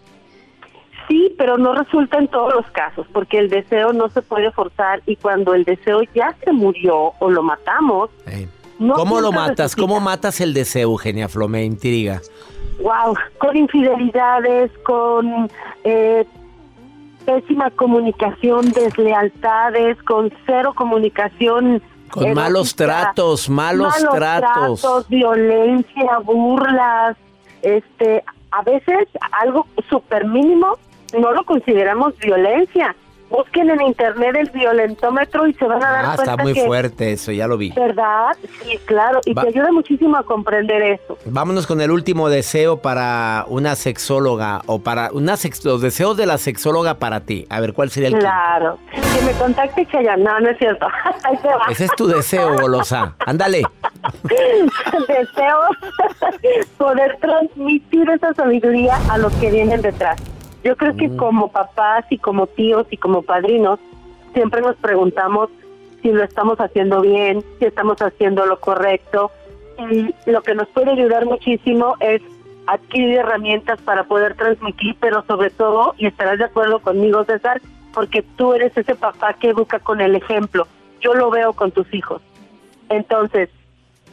Sí, 1.08 1.34
pero 1.36 1.58
no 1.58 1.74
resulta 1.74 2.18
en 2.18 2.28
todos 2.28 2.54
los 2.54 2.66
casos, 2.70 3.06
porque 3.12 3.38
el 3.38 3.50
deseo 3.50 3.92
no 3.92 4.08
se 4.10 4.22
puede 4.22 4.50
forzar 4.52 5.02
y 5.06 5.16
cuando 5.16 5.54
el 5.54 5.64
deseo 5.64 6.02
ya 6.14 6.34
se 6.44 6.52
murió 6.52 7.12
o 7.18 7.30
lo 7.30 7.42
matamos, 7.42 8.10
no 8.78 8.94
¿Cómo 8.94 9.20
lo 9.20 9.32
matas? 9.32 9.76
¿Cómo 9.76 10.00
matas 10.00 10.40
el 10.40 10.54
deseo, 10.54 10.90
Eugenia 10.90 11.28
Flo? 11.28 11.48
Me 11.48 11.64
intriga. 11.64 12.20
Wow, 12.80 13.14
con 13.38 13.56
infidelidades, 13.56 14.70
con 14.84 15.50
eh, 15.84 16.26
pésima 17.24 17.70
comunicación, 17.70 18.70
deslealtades, 18.72 20.02
con 20.02 20.32
cero 20.46 20.72
comunicación. 20.74 21.82
Con 22.10 22.24
erótica, 22.24 22.42
malos 22.42 22.76
tratos, 22.76 23.48
malos, 23.48 23.94
tratos. 24.10 25.08
violencia, 25.08 26.18
burlas, 26.24 27.16
este, 27.62 28.22
a 28.50 28.62
veces 28.62 29.08
algo 29.40 29.66
súper 29.88 30.26
mínimo 30.26 30.76
no 31.18 31.32
lo 31.32 31.44
consideramos 31.44 32.16
violencia. 32.18 32.94
Busquen 33.32 33.70
en 33.70 33.80
internet 33.82 34.36
el 34.36 34.50
violentómetro 34.50 35.46
y 35.46 35.54
se 35.54 35.64
van 35.64 35.82
a 35.82 35.90
dar 35.90 36.04
Ah, 36.04 36.12
cuenta 36.16 36.32
está 36.32 36.42
muy 36.42 36.52
que, 36.54 36.64
fuerte 36.66 37.12
eso, 37.12 37.32
ya 37.32 37.46
lo 37.46 37.56
vi. 37.56 37.72
¿verdad? 37.72 38.36
Sí, 38.62 38.78
claro, 38.84 39.20
y 39.24 39.32
Va- 39.32 39.42
te 39.42 39.48
ayuda 39.48 39.72
muchísimo 39.72 40.16
a 40.18 40.22
comprender 40.22 40.82
eso. 40.82 41.16
Vámonos 41.24 41.66
con 41.66 41.80
el 41.80 41.90
último 41.90 42.28
deseo 42.28 42.78
para 42.82 43.44
una 43.48 43.74
sexóloga 43.74 44.60
o 44.66 44.80
para 44.80 45.10
una 45.12 45.36
sex- 45.36 45.64
los 45.64 45.80
deseos 45.80 46.16
de 46.16 46.26
la 46.26 46.36
sexóloga 46.38 46.94
para 46.98 47.20
ti. 47.20 47.46
A 47.48 47.60
ver, 47.60 47.72
¿cuál 47.72 47.90
sería 47.90 48.08
el 48.08 48.14
quinto? 48.14 48.26
Claro. 48.26 48.78
Que 48.92 49.22
me 49.24 49.32
contacte 49.32 49.86
Chayanne. 49.86 50.22
No, 50.22 50.38
no 50.40 50.50
es 50.50 50.58
cierto. 50.58 50.86
Ahí 51.24 51.36
te 51.38 51.48
va. 51.48 51.66
Ese 51.70 51.86
es 51.86 51.90
tu 51.96 52.06
deseo, 52.06 52.54
golosa. 52.58 53.14
Ándale. 53.26 53.62
Deseo 55.08 55.58
poder 56.78 57.16
transmitir 57.20 58.08
esa 58.10 58.32
sabiduría 58.34 58.98
a 59.10 59.18
los 59.18 59.32
que 59.34 59.50
vienen 59.50 59.80
detrás. 59.82 60.20
Yo 60.64 60.76
creo 60.76 60.92
Mm. 60.94 60.96
que 60.96 61.16
como 61.16 61.50
papás 61.50 62.04
y 62.10 62.18
como 62.18 62.46
tíos 62.46 62.86
y 62.90 62.96
como 62.96 63.22
padrinos, 63.22 63.78
siempre 64.32 64.60
nos 64.60 64.76
preguntamos 64.76 65.50
si 66.00 66.10
lo 66.10 66.22
estamos 66.24 66.60
haciendo 66.60 67.00
bien, 67.00 67.44
si 67.58 67.64
estamos 67.66 68.00
haciendo 68.02 68.46
lo 68.46 68.58
correcto. 68.60 69.30
Y 69.90 70.14
lo 70.30 70.42
que 70.42 70.54
nos 70.54 70.68
puede 70.68 70.90
ayudar 70.92 71.24
muchísimo 71.26 71.96
es 72.00 72.20
adquirir 72.66 73.18
herramientas 73.18 73.80
para 73.82 74.04
poder 74.04 74.34
transmitir, 74.34 74.96
pero 75.00 75.24
sobre 75.26 75.50
todo, 75.50 75.94
y 75.98 76.06
estarás 76.06 76.38
de 76.38 76.44
acuerdo 76.44 76.80
conmigo, 76.80 77.24
César, 77.24 77.60
porque 77.92 78.22
tú 78.36 78.54
eres 78.54 78.76
ese 78.76 78.94
papá 78.94 79.34
que 79.34 79.50
educa 79.50 79.78
con 79.78 80.00
el 80.00 80.14
ejemplo. 80.14 80.66
Yo 81.00 81.14
lo 81.14 81.30
veo 81.30 81.52
con 81.52 81.72
tus 81.72 81.92
hijos. 81.92 82.22
Entonces, 82.88 83.48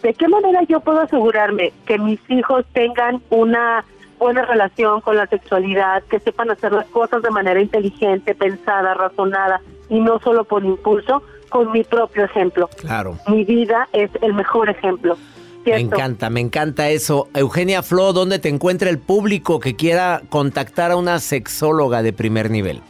¿de 0.02 0.14
qué 0.14 0.28
manera 0.28 0.64
yo 0.64 0.80
puedo 0.80 1.02
asegurarme 1.02 1.74
que 1.86 1.98
mis 2.00 2.20
hijos 2.30 2.66
tengan 2.74 3.22
una 3.30 3.84
buena 4.20 4.46
relación 4.46 5.02
con 5.02 5.16
la 5.16 5.26
sexualidad, 5.28 6.04
que 6.04 6.20
sepan 6.20 6.52
hacer 6.52 6.72
las 6.72 6.86
cosas 6.88 7.24
de 7.24 7.32
manera 7.32 7.60
inteligente, 7.60 8.36
pensada, 8.36 8.94
razonada 8.94 9.62
y 9.90 10.00
no 10.00 10.20
solo 10.20 10.44
por 10.44 10.64
impulso? 10.64 11.24
Con 11.50 11.72
mi 11.72 11.84
propio 11.84 12.26
ejemplo. 12.26 12.70
Claro. 12.78 13.18
Mi 13.28 13.44
vida 13.44 13.88
es 13.92 14.12
el 14.22 14.36
mejor 14.36 14.70
ejemplo. 14.70 15.18
Me 15.66 15.80
encanta, 15.80 16.30
me 16.30 16.42
encanta 16.42 16.90
eso. 16.90 17.28
Eugenia 17.34 17.82
Flo, 17.82 18.14
¿dónde 18.14 18.40
te 18.40 18.50
encuentra 18.50 18.90
el 18.90 19.00
público 19.00 19.60
que 19.60 19.76
quiera 19.76 20.22
contactar 20.30 20.92
a 20.92 20.96
una 20.96 21.20
sexóloga 21.20 22.02
de 22.02 22.14
primer 22.14 22.52
nivel? 22.52 22.82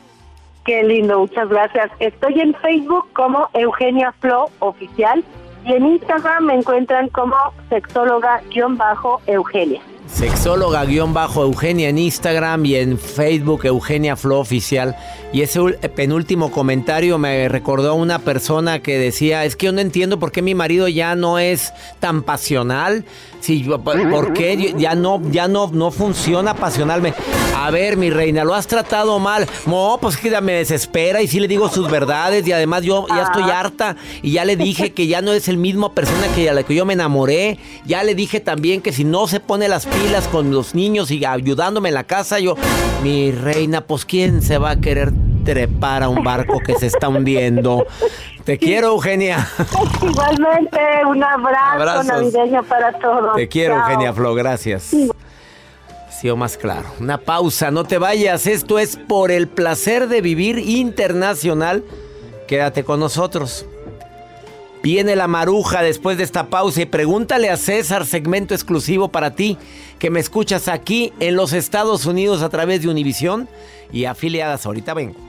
Qué 0.65 0.83
lindo, 0.83 1.19
muchas 1.19 1.49
gracias. 1.49 1.89
Estoy 1.99 2.41
en 2.41 2.53
Facebook 2.55 3.07
como 3.13 3.49
Eugenia 3.53 4.13
Flo 4.19 4.49
Oficial 4.59 5.23
y 5.65 5.73
en 5.73 5.85
Instagram 5.85 6.45
me 6.45 6.55
encuentran 6.55 7.09
como 7.09 7.35
sexóloga-eugenia. 7.69 9.81
Sexóloga-Eugenia 10.13 11.89
en 11.89 11.97
Instagram 11.97 12.65
y 12.65 12.75
en 12.75 12.97
Facebook 12.97 13.65
Eugenia 13.65 14.15
Flo 14.15 14.39
Oficial. 14.39 14.95
Y 15.31 15.41
ese 15.41 15.61
penúltimo 15.95 16.51
comentario 16.51 17.17
me 17.17 17.47
recordó 17.47 17.95
una 17.95 18.19
persona 18.19 18.79
que 18.79 18.97
decía, 18.97 19.45
es 19.45 19.55
que 19.55 19.67
yo 19.67 19.71
no 19.71 19.81
entiendo 19.81 20.19
por 20.19 20.31
qué 20.31 20.41
mi 20.41 20.55
marido 20.55 20.87
ya 20.87 21.15
no 21.15 21.39
es 21.39 21.71
tan 21.99 22.23
pasional. 22.23 23.05
Si 23.39 23.63
yo- 23.63 23.79
por 23.81 24.33
qué 24.33 24.73
ya 24.77 24.95
no, 24.95 25.21
ya 25.31 25.47
no, 25.47 25.69
no 25.71 25.91
funciona 25.91 26.53
pasionalmente. 26.53 27.19
A 27.55 27.71
ver, 27.71 27.97
mi 27.97 28.09
reina, 28.09 28.43
lo 28.43 28.53
has 28.53 28.67
tratado 28.67 29.17
mal. 29.19 29.47
No, 29.65 29.97
pues 30.01 30.17
que 30.17 30.29
ya 30.29 30.41
me 30.41 30.53
desespera 30.53 31.21
y 31.21 31.27
sí 31.27 31.39
le 31.39 31.47
digo 31.47 31.69
sus 31.69 31.89
verdades 31.89 32.45
y 32.47 32.51
además 32.51 32.83
yo 32.83 33.05
ya 33.09 33.23
estoy 33.23 33.43
harta 33.49 33.95
y 34.21 34.31
ya 34.31 34.45
le 34.45 34.55
dije 34.55 34.93
que 34.93 35.07
ya 35.07 35.21
no 35.21 35.33
es 35.33 35.47
el 35.47 35.57
mismo 35.57 35.93
persona 35.93 36.27
que 36.35 36.49
a 36.49 36.53
la 36.53 36.63
que 36.63 36.75
yo 36.75 36.85
me 36.85 36.93
enamoré. 36.93 37.57
Ya 37.85 38.03
le 38.03 38.15
dije 38.15 38.39
también 38.39 38.81
que 38.81 38.91
si 38.93 39.03
no 39.03 39.27
se 39.27 39.39
pone 39.39 39.67
las 39.67 39.85
pilas 39.85 40.27
con 40.27 40.51
los 40.51 40.75
niños 40.75 41.11
y 41.11 41.23
ayudándome 41.25 41.89
en 41.89 41.95
la 41.95 42.03
casa, 42.05 42.39
yo, 42.39 42.55
mi 43.03 43.31
reina, 43.31 43.81
pues 43.81 44.05
quién 44.05 44.41
se 44.41 44.57
va 44.57 44.71
a 44.71 44.79
querer 44.79 45.11
trepar 45.43 46.03
a 46.03 46.09
un 46.09 46.23
barco 46.23 46.59
que 46.59 46.75
se 46.75 46.87
está 46.87 47.07
hundiendo. 47.09 47.85
Te 48.49 48.57
quiero, 48.57 48.87
Eugenia. 48.87 49.47
Igualmente, 50.01 50.79
un 51.07 51.23
abrazo 51.23 51.71
Abrazos. 51.71 52.05
navideño 52.07 52.63
para 52.63 52.97
todos. 52.97 53.35
Te 53.35 53.47
quiero, 53.47 53.75
Chao. 53.75 53.83
Eugenia 53.83 54.11
Flo, 54.11 54.33
gracias. 54.33 54.91
Sí, 56.09 56.29
o 56.31 56.35
más 56.35 56.57
claro. 56.57 56.89
Una 56.99 57.19
pausa, 57.19 57.69
no 57.69 57.83
te 57.83 57.99
vayas. 57.99 58.47
Esto 58.47 58.79
es 58.79 58.97
por 58.97 59.29
el 59.29 59.47
placer 59.47 60.07
de 60.07 60.21
vivir 60.21 60.57
internacional. 60.57 61.83
Quédate 62.47 62.83
con 62.83 62.99
nosotros. 62.99 63.67
Viene 64.81 65.15
la 65.15 65.27
maruja 65.27 65.83
después 65.83 66.17
de 66.17 66.23
esta 66.23 66.47
pausa 66.47 66.81
y 66.81 66.85
pregúntale 66.87 67.51
a 67.51 67.57
César, 67.57 68.07
segmento 68.07 68.55
exclusivo 68.55 69.09
para 69.09 69.35
ti, 69.35 69.59
que 69.99 70.09
me 70.09 70.19
escuchas 70.19 70.69
aquí 70.69 71.13
en 71.19 71.35
los 71.35 71.53
Estados 71.53 72.07
Unidos 72.07 72.41
a 72.41 72.49
través 72.49 72.81
de 72.81 72.89
Univisión 72.89 73.47
y 73.91 74.05
afiliadas. 74.05 74.65
Ahorita 74.65 74.95
vengo. 74.95 75.28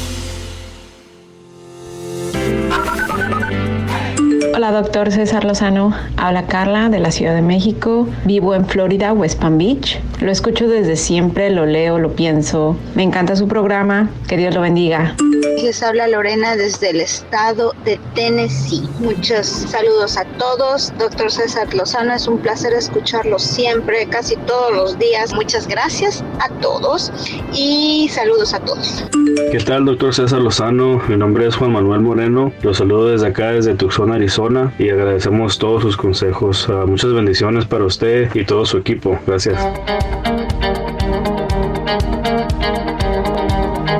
Hola, 4.61 4.79
doctor 4.79 5.11
César 5.11 5.43
Lozano. 5.43 5.91
Habla 6.17 6.45
Carla 6.45 6.89
de 6.89 6.99
la 6.99 7.09
Ciudad 7.09 7.33
de 7.33 7.41
México. 7.41 8.07
Vivo 8.25 8.53
en 8.53 8.67
Florida, 8.67 9.11
West 9.11 9.41
Palm 9.41 9.57
Beach. 9.57 9.99
Lo 10.19 10.31
escucho 10.31 10.67
desde 10.67 10.97
siempre, 10.97 11.49
lo 11.49 11.65
leo, 11.65 11.97
lo 11.97 12.11
pienso. 12.11 12.77
Me 12.93 13.01
encanta 13.01 13.35
su 13.35 13.47
programa. 13.47 14.11
Que 14.27 14.37
Dios 14.37 14.53
lo 14.53 14.61
bendiga. 14.61 15.15
Les 15.63 15.81
habla 15.81 16.07
Lorena 16.07 16.55
desde 16.55 16.91
el 16.91 17.01
estado 17.01 17.73
de 17.85 17.99
Tennessee. 18.13 18.87
Muchos 18.99 19.47
saludos 19.47 20.15
a 20.15 20.25
todos. 20.37 20.93
Doctor 20.99 21.31
César 21.31 21.73
Lozano, 21.73 22.13
es 22.13 22.27
un 22.27 22.37
placer 22.37 22.71
escucharlo 22.73 23.39
siempre, 23.39 24.05
casi 24.09 24.35
todos 24.45 24.71
los 24.75 24.99
días. 24.99 25.33
Muchas 25.33 25.67
gracias 25.67 26.23
a 26.39 26.49
todos 26.61 27.11
y 27.51 28.09
saludos 28.13 28.53
a 28.53 28.59
todos. 28.59 29.05
¿Qué 29.51 29.59
tal, 29.59 29.85
doctor 29.85 30.13
César 30.13 30.39
Lozano? 30.39 31.01
Mi 31.07 31.17
nombre 31.17 31.47
es 31.47 31.55
Juan 31.55 31.73
Manuel 31.73 32.01
Moreno. 32.01 32.53
Los 32.61 32.77
saludo 32.77 33.07
desde 33.07 33.27
acá, 33.27 33.51
desde 33.51 33.73
Tucson, 33.73 34.11
Arizona, 34.11 34.50
y 34.79 34.89
agradecemos 34.89 35.57
todos 35.57 35.81
sus 35.83 35.97
consejos. 35.97 36.67
Ah, 36.69 36.85
muchas 36.85 37.13
bendiciones 37.13 37.65
para 37.65 37.85
usted 37.85 38.29
y 38.35 38.43
todo 38.45 38.65
su 38.65 38.77
equipo. 38.77 39.17
Gracias. 39.25 39.57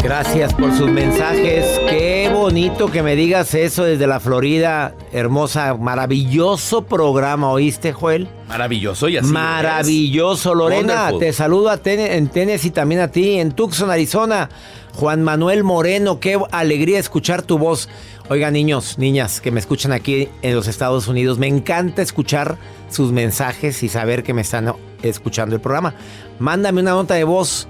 Gracias 0.04 0.54
por 0.54 0.74
sus 0.76 0.90
mensajes. 0.90 1.80
Qué 1.90 2.30
bonito 2.34 2.92
que 2.92 3.04
me 3.04 3.16
digas 3.16 3.54
eso 3.54 3.84
desde 3.84 4.08
la 4.08 4.20
Florida. 4.20 4.94
Hermosa, 5.12 5.76
maravilloso 5.76 6.84
programa, 6.84 7.50
¿oíste, 7.52 7.94
Joel? 7.94 8.28
Maravilloso 8.48 9.08
y 9.10 9.18
así. 9.18 9.32
Maravilloso, 9.32 10.54
Lorena. 10.56 10.94
Wonderful. 11.12 11.20
Te 11.20 11.34
saludo 11.34 11.70
a 11.70 11.78
Ten- 11.78 12.00
en 12.00 12.28
Tennessee 12.30 12.72
también 12.72 13.02
a 13.02 13.08
ti, 13.10 13.40
en 13.40 13.52
Tucson, 13.52 13.90
Arizona. 13.92 14.50
Juan 14.95 15.23
Manuel 15.23 15.63
Moreno, 15.63 16.19
qué 16.19 16.39
alegría 16.51 16.99
escuchar 16.99 17.41
tu 17.41 17.58
voz. 17.58 17.89
Oiga, 18.30 18.51
niños, 18.51 18.97
niñas 18.97 19.41
que 19.41 19.51
me 19.51 19.60
escuchan 19.60 19.91
aquí 19.91 20.30
en 20.41 20.56
los 20.56 20.67
Estados 20.67 21.08
Unidos, 21.08 21.38
me 21.38 21.47
encanta 21.47 22.01
escuchar 22.01 22.58
sus 22.89 23.12
mensajes 23.12 23.84
y 23.84 23.89
saber 23.89 24.23
que 24.23 24.34
me 24.34 24.41
están 24.41 24.73
escuchando 25.01 25.56
el 25.56 25.62
programa. 25.62 25.95
Mándame 26.39 26.82
una 26.82 26.91
nota 26.91 27.15
de 27.15 27.23
voz 27.23 27.67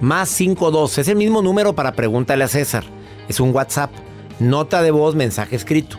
más 0.00 0.28
52. 0.30 0.98
Es 0.98 1.08
el 1.08 1.16
mismo 1.16 1.42
número 1.42 1.74
para 1.74 1.92
pregúntale 1.92 2.44
a 2.44 2.48
César. 2.48 2.84
Es 3.28 3.40
un 3.40 3.54
WhatsApp. 3.54 3.90
Nota 4.40 4.82
de 4.82 4.90
voz, 4.90 5.14
mensaje 5.14 5.54
escrito. 5.54 5.96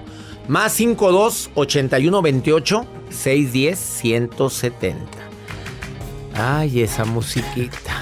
Más 0.47 0.73
52 0.73 1.51
81 1.55 2.21
28 2.21 2.85
610 3.09 3.79
170. 3.79 4.97
Ay, 6.35 6.81
esa 6.81 7.05
musiquita. 7.05 7.92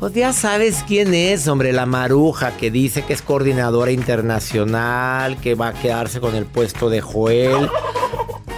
Pues 0.00 0.14
ya 0.14 0.32
sabes 0.32 0.82
quién 0.88 1.12
es, 1.12 1.46
hombre, 1.46 1.74
la 1.74 1.84
maruja 1.84 2.56
que 2.56 2.70
dice 2.70 3.02
que 3.04 3.12
es 3.12 3.20
coordinadora 3.20 3.90
internacional, 3.92 5.36
que 5.36 5.54
va 5.54 5.68
a 5.68 5.72
quedarse 5.74 6.20
con 6.20 6.34
el 6.34 6.46
puesto 6.46 6.88
de 6.88 7.02
Joel. 7.02 7.68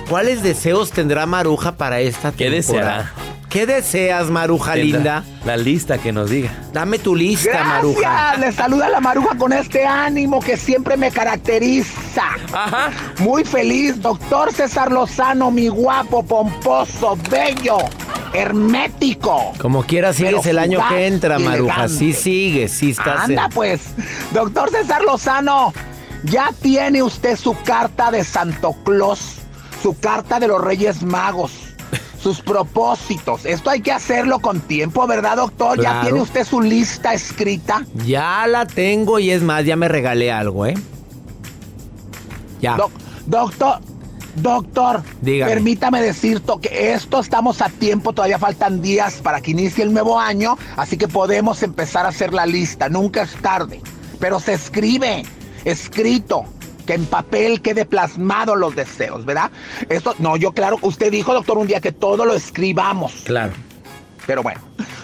¿Cuáles 0.09 0.43
deseos 0.45 0.93
tendrá 0.93 1.27
Maruja 1.27 1.73
para 1.73 2.01
esta 2.01 2.31
¿Qué 2.33 2.51
temporada? 2.51 2.97
deseará? 2.99 3.13
¿Qué 3.49 3.67
deseas, 3.67 4.31
Maruja 4.31 4.75
Tendrá 4.75 4.85
linda? 4.99 5.25
La 5.45 5.57
lista 5.57 5.99
que 5.99 6.13
nos 6.13 6.31
diga. 6.31 6.51
Dame 6.73 6.99
tu 6.99 7.17
lista, 7.17 7.51
Gracias, 7.51 7.69
Maruja. 7.69 8.37
le 8.39 8.53
saluda 8.53 8.89
la 8.89 9.01
Maruja 9.01 9.37
con 9.37 9.53
este 9.53 9.85
ánimo 9.85 10.39
que 10.41 10.57
siempre 10.57 10.97
me 10.97 11.11
caracteriza. 11.11 12.25
Muy 13.19 13.45
feliz, 13.45 14.01
doctor 14.01 14.53
César 14.53 14.93
Lozano, 14.93 15.51
mi 15.51 15.69
guapo, 15.69 16.23
pomposo, 16.23 17.19
bello, 17.31 17.79
hermético. 18.33 19.53
Como 19.59 19.83
quiera 19.85 20.13
sigues 20.13 20.47
el 20.47 20.59
año 20.59 20.81
que 20.89 21.07
entra, 21.07 21.39
Maruja. 21.39 21.89
Sí 21.89 22.13
sigues, 22.13 22.73
sí 22.73 22.91
estás. 22.91 23.29
en- 23.29 23.39
Anda 23.39 23.49
pues, 23.55 23.81
doctor 24.33 24.71
César 24.71 25.03
Lozano, 25.03 25.73
ya 26.25 26.51
tiene 26.61 27.03
usted 27.03 27.37
su 27.37 27.55
carta 27.65 28.11
de 28.11 28.25
Santo 28.25 28.75
Claus, 28.85 29.37
su 29.83 29.99
carta 29.99 30.39
de 30.41 30.49
los 30.49 30.61
Reyes 30.61 31.03
Magos. 31.03 31.53
Sus 32.23 32.41
propósitos. 32.41 33.45
Esto 33.45 33.69
hay 33.69 33.81
que 33.81 33.91
hacerlo 33.91 34.39
con 34.39 34.61
tiempo, 34.61 35.05
¿verdad, 35.09 35.37
doctor? 35.39 35.77
Claro. 35.77 35.97
Ya 35.99 36.03
tiene 36.05 36.21
usted 36.23 36.47
su 36.47 36.61
lista 36.61 37.13
escrita. 37.15 37.85
Ya 38.07 38.47
la 38.47 38.65
tengo 38.65 39.19
y 39.19 39.31
es 39.33 39.43
más, 39.43 39.65
ya 39.65 39.75
me 39.75 39.89
regalé 39.89 40.31
algo, 40.31 40.65
¿eh? 40.67 40.75
Ya. 42.61 42.77
Doc- 42.77 42.93
doctor, 43.27 43.81
doctor, 44.37 45.03
Dígame. 45.21 45.53
permítame 45.53 46.01
decir 46.03 46.41
to- 46.41 46.61
que 46.61 46.93
esto 46.93 47.21
estamos 47.21 47.61
a 47.63 47.69
tiempo, 47.69 48.13
todavía 48.13 48.39
faltan 48.39 48.81
días 48.83 49.15
para 49.23 49.41
que 49.41 49.51
inicie 49.53 49.85
el 49.85 49.93
nuevo 49.93 50.19
año, 50.19 50.57
así 50.77 50.97
que 50.97 51.09
podemos 51.09 51.63
empezar 51.63 52.07
a 52.07 52.11
hacer 52.11 52.33
la 52.33 52.47
lista, 52.47 52.89
nunca 52.89 53.23
es 53.23 53.35
tarde, 53.37 53.81
pero 54.19 54.41
se 54.41 54.55
escribe, 54.55 55.25
escrito, 55.65 56.45
que 56.87 56.95
en 56.95 57.07
papel 57.07 57.63
quede 57.63 57.85
plasmado 57.85 58.57
los 58.57 58.75
deseos, 58.75 59.25
¿verdad? 59.25 59.51
Esto, 59.89 60.15
no, 60.19 60.37
yo 60.37 60.53
claro, 60.53 60.79
usted 60.83 61.13
dijo, 61.13 61.33
doctor, 61.33 61.59
un 61.59 61.67
día 61.69 61.81
que 61.81 61.93
todo 61.93 62.25
lo 62.25 62.35
escribamos. 62.35 63.13
Claro. 63.25 63.53
Pero 64.27 64.43
bueno, 64.43 64.61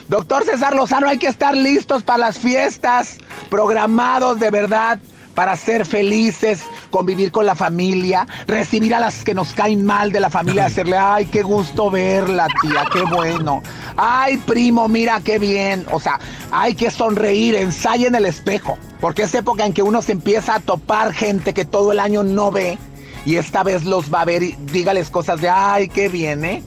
doctor 0.09 0.45
César 0.45 0.75
Lozano, 0.75 1.09
hay 1.09 1.19
que 1.19 1.27
estar 1.29 1.57
listos 1.57 2.03
para 2.03 2.19
las 2.19 2.39
fiestas, 2.39 3.19
programados 3.51 4.39
de 4.41 4.51
verdad 4.51 4.99
para 5.39 5.55
ser 5.55 5.87
felices, 5.87 6.65
convivir 6.91 7.31
con 7.31 7.47
la 7.47 7.55
familia, 7.55 8.27
recibir 8.49 8.93
a 8.93 8.99
las 8.99 9.23
que 9.23 9.35
nos 9.35 9.53
caen 9.53 9.87
mal 9.87 10.11
de 10.11 10.19
la 10.19 10.31
familia, 10.31 10.65
decirle, 10.69 10.97
ay, 10.99 11.27
qué 11.27 11.43
gusto 11.43 11.93
verla, 11.93 12.49
tía, 12.61 12.85
qué 12.93 13.03
bueno. 13.03 13.63
Ay, 13.97 14.39
primo, 14.39 14.89
mira 14.89 15.21
qué 15.21 15.39
bien. 15.39 15.87
O 15.93 16.01
sea, 16.01 16.19
hay 16.51 16.75
que 16.75 16.91
sonreír, 16.91 17.55
ensayen 17.55 18.17
el 18.17 18.27
espejo, 18.27 18.79
porque 19.01 19.23
es 19.23 19.35
época 19.37 19.65
en 19.65 19.73
que 19.73 19.85
uno 19.85 20.03
se 20.03 20.11
empieza 20.11 20.57
a 20.57 20.59
topar 20.59 21.13
gente 21.13 21.55
que 21.55 21.65
todo 21.65 21.93
el 21.93 22.01
año 22.01 22.25
no 22.25 22.51
ve 22.51 22.77
y 23.25 23.37
esta 23.37 23.63
vez 23.63 23.85
los 23.85 24.13
va 24.13 24.23
a 24.23 24.25
ver 24.25 24.43
y 24.43 24.57
dígales 24.73 25.09
cosas 25.09 25.41
de, 25.41 25.51
ay, 25.51 25.89
qué 25.89 26.09
bien, 26.09 26.45
¿eh? 26.45 26.65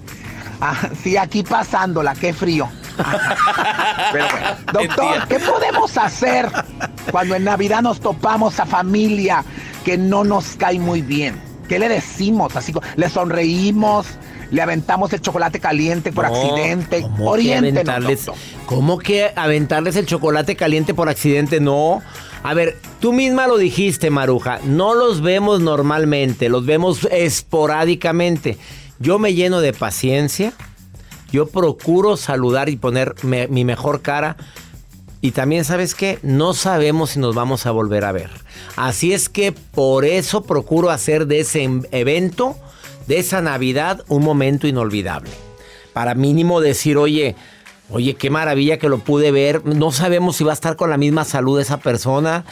Ah, 0.62 0.78
sí, 1.04 1.18
aquí 1.18 1.44
pasándola, 1.44 2.16
qué 2.16 2.34
frío. 2.34 2.70
Pero 4.12 4.26
bueno, 4.32 4.48
doctor, 4.74 5.28
¿qué 5.28 5.40
podemos 5.40 5.98
hacer 5.98 6.50
cuando 7.12 7.36
en 7.36 7.44
Navidad 7.44 7.82
nos 7.82 8.00
topamos 8.00 8.60
a 8.60 8.66
familia 8.66 9.44
que 9.84 9.98
no 9.98 10.24
nos 10.24 10.56
cae 10.56 10.80
muy 10.80 11.02
bien? 11.02 11.42
¿Qué 11.68 11.80
le 11.80 11.88
decimos? 11.88 12.56
Así, 12.56 12.74
le 12.98 13.10
sonreímos, 13.10 14.06
le 14.52 14.62
aventamos 14.62 15.14
el 15.14 15.22
chocolate 15.22 15.60
caliente 15.60 16.12
por 16.12 16.30
No, 16.30 16.36
accidente. 16.36 17.02
¿cómo 17.02 17.30
Oriéntenos. 17.30 18.32
¿Cómo 18.66 18.98
que 19.00 19.32
aventarles 19.36 19.96
el 19.96 20.06
chocolate 20.06 20.56
caliente 20.56 20.94
por 20.94 21.08
accidente? 21.08 21.62
No. 21.62 22.02
A 22.44 22.54
ver, 22.54 22.78
tú 23.00 23.14
misma 23.14 23.48
lo 23.48 23.58
dijiste, 23.58 24.10
Maruja. 24.10 24.60
No 24.66 24.96
los 24.96 25.22
vemos 25.22 25.62
normalmente, 25.62 26.50
los 26.50 26.66
vemos 26.66 27.08
esporádicamente. 27.10 28.58
Yo 29.00 29.18
me 29.20 29.34
lleno 29.34 29.62
de 29.62 29.74
paciencia. 29.74 30.54
Yo 31.32 31.48
procuro 31.48 32.18
saludar 32.18 32.70
y 32.70 32.76
poner 32.78 33.16
mi 33.24 33.66
mejor 33.66 34.02
cara. 34.02 34.38
Y 35.22 35.32
también, 35.32 35.66
¿sabes 35.66 35.94
qué? 35.94 36.20
No 36.24 36.54
sabemos 36.54 37.12
si 37.12 37.20
nos 37.20 37.36
vamos 37.36 37.66
a 37.66 37.72
volver 37.72 38.06
a 38.06 38.12
ver. 38.12 38.32
Así 38.76 39.14
es 39.14 39.30
que 39.30 39.52
por 39.52 40.04
eso 40.04 40.42
procuro 40.44 40.90
hacer 40.90 41.28
de 41.28 41.42
ese 41.42 41.62
em- 41.64 41.84
evento, 41.92 42.58
de 43.08 43.20
esa 43.20 43.40
Navidad, 43.42 44.04
un 44.08 44.24
momento 44.24 44.68
inolvidable. 44.68 45.30
Para 45.94 46.16
mínimo 46.16 46.60
decir, 46.60 46.98
oye, 46.98 47.36
oye, 47.92 48.16
qué 48.16 48.30
maravilla 48.32 48.80
que 48.80 48.90
lo 48.90 48.98
pude 48.98 49.32
ver. 49.32 49.64
No 49.66 49.92
sabemos 49.92 50.38
si 50.38 50.44
va 50.44 50.52
a 50.52 50.54
estar 50.54 50.76
con 50.76 50.90
la 50.90 50.98
misma 50.98 51.24
salud 51.24 51.60
esa 51.60 51.78
persona. 51.78 52.44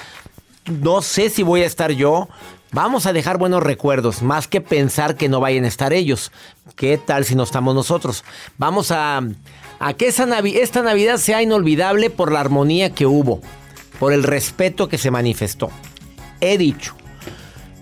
No 0.67 1.01
sé 1.01 1.29
si 1.31 1.41
voy 1.41 1.63
a 1.63 1.65
estar 1.65 1.91
yo. 1.91 2.29
Vamos 2.71 3.07
a 3.07 3.13
dejar 3.13 3.39
buenos 3.39 3.63
recuerdos, 3.63 4.21
más 4.21 4.47
que 4.47 4.61
pensar 4.61 5.15
que 5.15 5.27
no 5.27 5.39
vayan 5.39 5.65
a 5.65 5.67
estar 5.67 5.91
ellos. 5.91 6.31
¿Qué 6.75 6.99
tal 6.99 7.25
si 7.25 7.33
no 7.33 7.43
estamos 7.43 7.73
nosotros? 7.73 8.23
Vamos 8.59 8.91
a, 8.91 9.23
que 9.97 10.07
esa 10.07 10.27
esta 10.39 10.83
Navidad 10.83 11.17
sea 11.17 11.41
inolvidable 11.41 12.11
por 12.11 12.31
la 12.31 12.41
armonía 12.41 12.91
que 12.91 13.07
hubo, 13.07 13.41
por 13.99 14.13
el 14.13 14.21
respeto 14.21 14.87
que 14.87 14.99
se 14.99 15.09
manifestó. 15.09 15.71
He 16.41 16.59
dicho. 16.59 16.95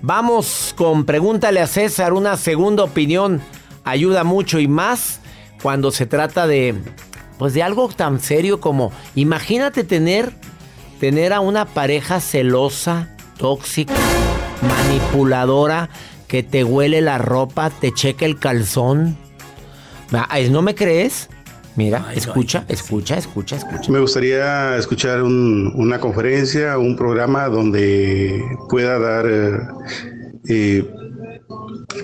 Vamos 0.02 0.74
con 0.78 1.06
Pregúntale 1.06 1.60
a 1.60 1.68
César, 1.68 2.14
una 2.14 2.38
segunda 2.38 2.84
opinión 2.84 3.42
ayuda 3.84 4.24
mucho 4.24 4.60
y 4.60 4.70
más 4.70 5.20
cuando 5.62 5.92
se 5.92 6.06
trata 6.06 6.48
de 6.48 6.76
pues 7.38 7.54
de 7.54 7.64
algo 7.64 7.90
tan 7.90 8.20
serio 8.20 8.62
como 8.62 8.92
imagínate 9.16 9.84
tener 9.84 10.34
tener 11.00 11.34
a 11.34 11.40
una 11.40 11.66
pareja 11.66 12.20
celosa, 12.20 13.16
tóxica, 13.38 13.94
manipuladora 14.62 15.90
que 16.28 16.44
te 16.44 16.64
huele 16.64 17.02
la 17.02 17.18
ropa, 17.18 17.70
te 17.70 17.94
checa 17.94 18.26
el 18.26 18.38
calzón. 18.40 19.18
Ah, 20.12 20.38
¿No 20.50 20.62
me 20.62 20.76
crees? 20.76 21.30
Mira, 21.76 22.08
escucha, 22.16 22.66
escucha, 22.70 23.18
escucha, 23.18 23.56
escucha. 23.58 23.92
Me 23.92 24.00
gustaría 24.00 24.76
escuchar 24.78 25.22
un- 25.22 25.72
una 25.76 26.00
conferencia, 26.00 26.78
un 26.80 26.96
programa 26.96 27.48
donde 27.50 28.44
pueda 28.68 28.98
dar 28.98 29.26
eh, 29.30 29.58
eh, 30.50 30.90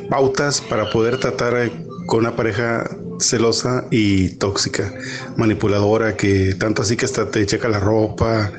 pautas 0.10 0.62
para 0.62 0.90
poder 0.92 1.18
tratar 1.18 1.72
con 2.06 2.20
una 2.20 2.36
pareja 2.36 2.88
celosa 3.20 3.86
y 3.90 4.30
tóxica, 4.38 4.94
manipuladora, 5.38 6.16
que 6.16 6.54
tanto 6.56 6.82
así 6.84 6.96
que 6.96 7.06
hasta 7.06 7.30
te 7.32 7.46
checa 7.46 7.68
la 7.70 7.80
ropa, 7.80 8.52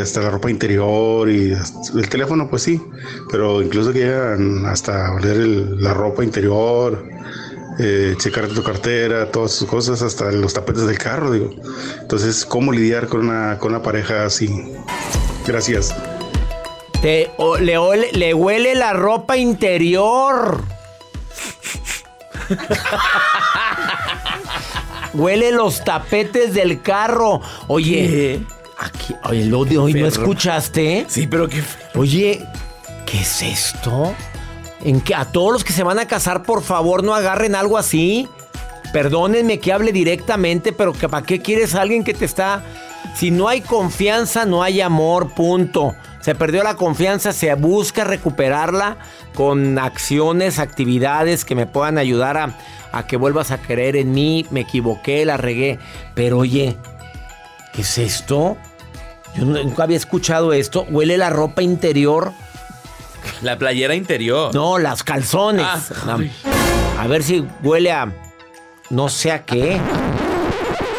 hasta 0.00 0.20
la 0.20 0.30
ropa 0.30 0.50
interior 0.50 1.28
y 1.30 1.52
el 1.94 2.08
teléfono, 2.08 2.48
pues 2.48 2.62
sí, 2.62 2.80
pero 3.30 3.60
incluso 3.62 3.92
que 3.92 4.00
llegan 4.00 4.64
hasta 4.66 5.12
oler 5.12 5.36
el- 5.36 5.82
la 5.82 5.92
ropa 5.94 6.24
interior, 6.24 7.04
eh, 7.78 8.14
checar 8.18 8.48
tu 8.48 8.62
cartera, 8.62 9.30
todas 9.30 9.52
sus 9.52 9.68
cosas, 9.68 10.02
hasta 10.02 10.30
los 10.32 10.52
tapetes 10.54 10.86
del 10.86 10.98
carro, 10.98 11.30
digo. 11.32 11.50
Entonces, 12.00 12.44
¿cómo 12.44 12.72
lidiar 12.72 13.06
con 13.08 13.20
una, 13.28 13.58
con 13.58 13.72
una 13.72 13.82
pareja 13.82 14.24
así? 14.26 14.72
Gracias. 15.46 15.94
Te, 17.00 17.30
o- 17.38 17.58
le, 17.58 17.76
ole- 17.78 18.12
le 18.12 18.32
huele 18.34 18.74
la 18.74 18.92
ropa 18.92 19.36
interior. 19.36 20.60
Huele 25.14 25.52
los 25.52 25.84
tapetes 25.84 26.54
del 26.54 26.80
carro. 26.80 27.40
Oye, 27.68 28.40
aquí, 28.84 29.14
oye, 29.24 29.46
lo 29.46 29.64
de 29.64 29.78
hoy 29.78 29.94
no 29.94 30.06
escuchaste. 30.06 31.06
Sí, 31.08 31.26
pero 31.26 31.48
qué. 31.48 31.62
Oye, 31.94 32.46
¿qué 33.06 33.20
es 33.20 33.42
esto? 33.42 34.14
En 34.84 35.00
que 35.00 35.14
a 35.14 35.24
todos 35.24 35.52
los 35.52 35.64
que 35.64 35.72
se 35.72 35.82
van 35.82 35.98
a 35.98 36.06
casar, 36.06 36.42
por 36.42 36.62
favor, 36.62 37.04
no 37.04 37.14
agarren 37.14 37.54
algo 37.54 37.78
así. 37.78 38.28
Perdónenme 38.92 39.58
que 39.58 39.72
hable 39.72 39.92
directamente, 39.92 40.72
pero 40.72 40.92
que 40.92 41.08
¿para 41.08 41.24
qué 41.24 41.40
quieres 41.40 41.74
a 41.74 41.82
alguien 41.82 42.04
que 42.04 42.14
te 42.14 42.24
está... 42.24 42.62
Si 43.14 43.30
no 43.30 43.48
hay 43.48 43.60
confianza, 43.60 44.44
no 44.44 44.62
hay 44.62 44.80
amor, 44.80 45.34
punto. 45.34 45.94
Se 46.20 46.34
perdió 46.34 46.62
la 46.62 46.76
confianza, 46.76 47.32
se 47.32 47.52
busca 47.54 48.04
recuperarla 48.04 48.96
con 49.34 49.78
acciones, 49.78 50.58
actividades 50.58 51.44
que 51.44 51.54
me 51.54 51.66
puedan 51.66 51.98
ayudar 51.98 52.36
a, 52.36 52.56
a 52.92 53.06
que 53.06 53.16
vuelvas 53.16 53.50
a 53.50 53.58
creer 53.58 53.96
en 53.96 54.12
mí. 54.12 54.46
Me 54.50 54.60
equivoqué, 54.60 55.24
la 55.24 55.36
regué. 55.36 55.78
Pero 56.14 56.38
oye, 56.38 56.76
¿qué 57.72 57.82
es 57.82 57.98
esto? 57.98 58.56
Yo 59.36 59.44
nunca 59.44 59.84
había 59.84 59.96
escuchado 59.96 60.52
esto. 60.52 60.86
Huele 60.90 61.16
la 61.16 61.30
ropa 61.30 61.62
interior. 61.62 62.32
La 63.40 63.58
playera 63.58 63.94
interior. 63.94 64.54
No, 64.54 64.78
las 64.78 65.02
calzones. 65.02 65.66
Ah. 65.66 66.18
A 66.98 67.06
ver 67.06 67.22
si 67.22 67.46
huele 67.62 67.92
a. 67.92 68.12
No 68.90 69.08
sé 69.08 69.32
a 69.32 69.44
qué. 69.44 69.80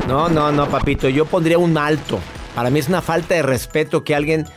No, 0.07 0.29
no, 0.29 0.51
no, 0.51 0.67
papito. 0.67 1.09
Yo 1.09 1.25
pondría 1.25 1.57
un 1.57 1.77
alto. 1.77 2.19
Para 2.55 2.69
mí 2.69 2.79
es 2.79 2.88
una 2.88 3.01
falta 3.01 3.36
de 3.36 3.41
respeto 3.41 4.03
que 4.03 4.15
alguien 4.15 4.47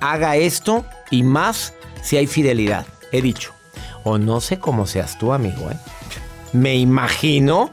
haga 0.00 0.36
esto 0.36 0.84
y 1.10 1.22
más 1.22 1.74
si 2.02 2.16
hay 2.16 2.26
fidelidad. 2.26 2.86
He 3.12 3.22
dicho. 3.22 3.52
O 4.02 4.18
no 4.18 4.40
sé 4.40 4.58
cómo 4.58 4.86
seas 4.86 5.18
tú, 5.18 5.32
amigo, 5.32 5.70
¿eh? 5.70 5.76
Me 6.52 6.76
imagino 6.76 7.72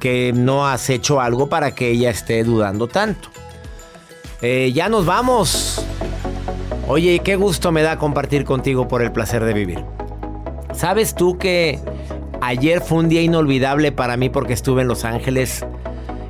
que 0.00 0.32
no 0.34 0.66
has 0.66 0.90
hecho 0.90 1.20
algo 1.20 1.48
para 1.48 1.74
que 1.74 1.90
ella 1.90 2.10
esté 2.10 2.42
dudando 2.42 2.88
tanto. 2.88 3.31
Eh, 4.42 4.72
ya 4.74 4.88
nos 4.88 5.06
vamos. 5.06 5.84
Oye, 6.88 7.20
qué 7.20 7.36
gusto 7.36 7.70
me 7.72 7.82
da 7.82 7.96
compartir 7.98 8.44
contigo 8.44 8.88
por 8.88 9.02
el 9.02 9.12
placer 9.12 9.44
de 9.44 9.52
vivir. 9.52 9.84
¿Sabes 10.74 11.14
tú 11.14 11.38
que 11.38 11.78
ayer 12.40 12.80
fue 12.80 12.98
un 12.98 13.08
día 13.08 13.22
inolvidable 13.22 13.92
para 13.92 14.16
mí 14.16 14.28
porque 14.28 14.52
estuve 14.52 14.82
en 14.82 14.88
Los 14.88 15.04
Ángeles? 15.04 15.64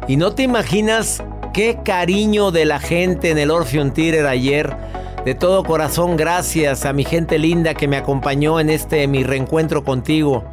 Y 0.09 0.17
no 0.17 0.35
te 0.35 0.43
imaginas 0.43 1.23
qué 1.55 1.79
cariño 1.85 2.51
de 2.51 2.65
la 2.67 2.81
gente 2.81 3.31
en 3.31 3.39
el 3.39 3.51
Orpheum 3.51 3.93
Theater 3.93 4.27
ayer. 4.27 4.77
De 5.25 5.35
todo 5.35 5.63
corazón, 5.63 6.17
gracias 6.17 6.85
a 6.85 6.93
mi 6.93 7.05
gente 7.05 7.39
linda 7.39 7.75
que 7.75 7.87
me 7.89 7.97
acompañó 7.97 8.59
en 8.61 8.69
este 8.69 9.07
mi 9.07 9.23
reencuentro 9.23 9.85
contigo. 9.85 10.45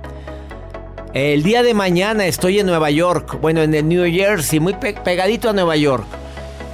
El 1.14 1.42
día 1.42 1.64
de 1.64 1.74
mañana 1.74 2.28
estoy 2.28 2.60
en 2.60 2.68
Nueva 2.68 2.92
York, 2.92 3.40
bueno, 3.42 3.64
en 3.64 3.74
el 3.74 3.88
New 3.90 4.06
Jersey, 4.06 4.60
muy 4.60 4.74
pe- 4.74 4.94
pegadito 4.94 5.50
a 5.50 5.54
Nueva 5.54 5.76
York, 5.76 6.06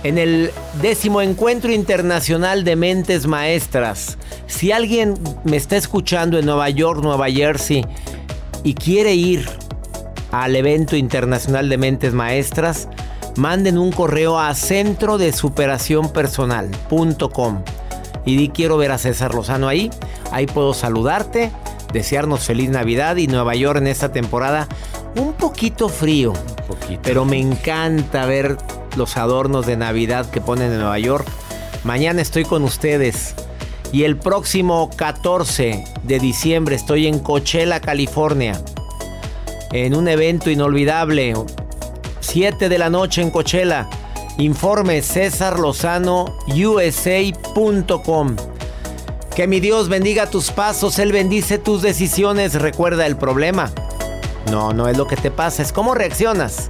en 0.06 0.20
el 0.20 0.52
décimo 0.84 1.20
encuentro 1.20 1.72
internacional 1.72 2.64
de 2.64 2.76
mentes 2.76 3.26
maestras. 3.26 4.20
Si 4.46 4.72
alguien 4.72 5.16
me 5.44 5.58
está 5.58 5.78
escuchando 5.78 6.38
en 6.38 6.46
Nueva 6.46 6.70
York, 6.70 7.02
Nueva 7.02 7.28
Jersey, 7.28 7.84
y 8.64 8.76
quiere 8.76 9.16
ir 9.16 9.50
al 10.32 10.56
evento 10.56 10.96
internacional 10.96 11.70
de 11.70 11.80
mentes 11.80 12.14
maestras, 12.14 12.88
manden 13.36 13.80
un 13.80 13.92
correo 13.92 14.40
a 14.40 14.54
centro 14.54 15.18
de 15.18 15.34
superación 15.34 16.14
personal.com 16.14 17.64
y 18.26 18.38
di 18.38 18.50
quiero 18.50 18.78
ver 18.78 18.92
a 18.92 19.00
César 19.00 19.34
Lozano 19.34 19.68
ahí. 19.68 19.90
Ahí 20.32 20.46
puedo 20.46 20.76
saludarte, 20.76 21.52
desearnos 21.94 22.44
feliz 22.44 22.70
Navidad 22.70 23.16
y 23.16 23.26
Nueva 23.26 23.56
York 23.56 23.80
en 23.80 23.88
esta 23.88 24.12
temporada 24.12 24.68
un 25.16 25.34
poquito 25.34 25.90
frío. 25.90 26.34
Pero 27.02 27.26
me 27.26 27.40
encanta 27.40 28.28
ver 28.28 28.58
los 28.98 29.18
adornos 29.18 29.66
de 29.66 29.78
Navidad 29.78 30.30
que 30.30 30.42
ponen 30.42 30.72
en 30.72 30.80
Nueva 30.80 31.00
York. 31.00 31.28
Mañana 31.84 32.22
estoy 32.22 32.46
con 32.46 32.64
ustedes. 32.64 33.36
Y 33.92 34.04
el 34.04 34.18
próximo 34.18 34.90
14 34.96 35.84
de 36.04 36.20
diciembre 36.20 36.76
estoy 36.76 37.08
en 37.08 37.20
Coachella, 37.20 37.80
California, 37.80 38.60
en 39.72 39.96
un 39.96 40.08
evento 40.08 40.50
inolvidable. 40.50 41.34
7 42.20 42.70
de 42.70 42.78
la 42.78 42.90
noche 42.90 43.22
en 43.22 43.30
Coachella. 43.30 43.88
Informe 44.38 45.02
César 45.02 45.60
Lozano 45.60 46.38
USA.com. 46.48 48.36
Que 49.36 49.48
mi 49.48 49.60
Dios 49.60 49.90
bendiga 49.90 50.30
tus 50.30 50.52
pasos, 50.52 50.98
Él 51.00 51.12
bendice 51.12 51.58
tus 51.58 51.82
decisiones. 51.82 52.54
Recuerda 52.56 53.06
el 53.06 53.16
problema. 53.16 53.72
No, 54.50 54.74
no 54.74 54.88
es 54.88 54.98
lo 54.98 55.08
que 55.08 55.16
te 55.16 55.32
pasa, 55.32 55.62
es 55.62 55.72
cómo 55.72 55.94
reaccionas 55.94 56.70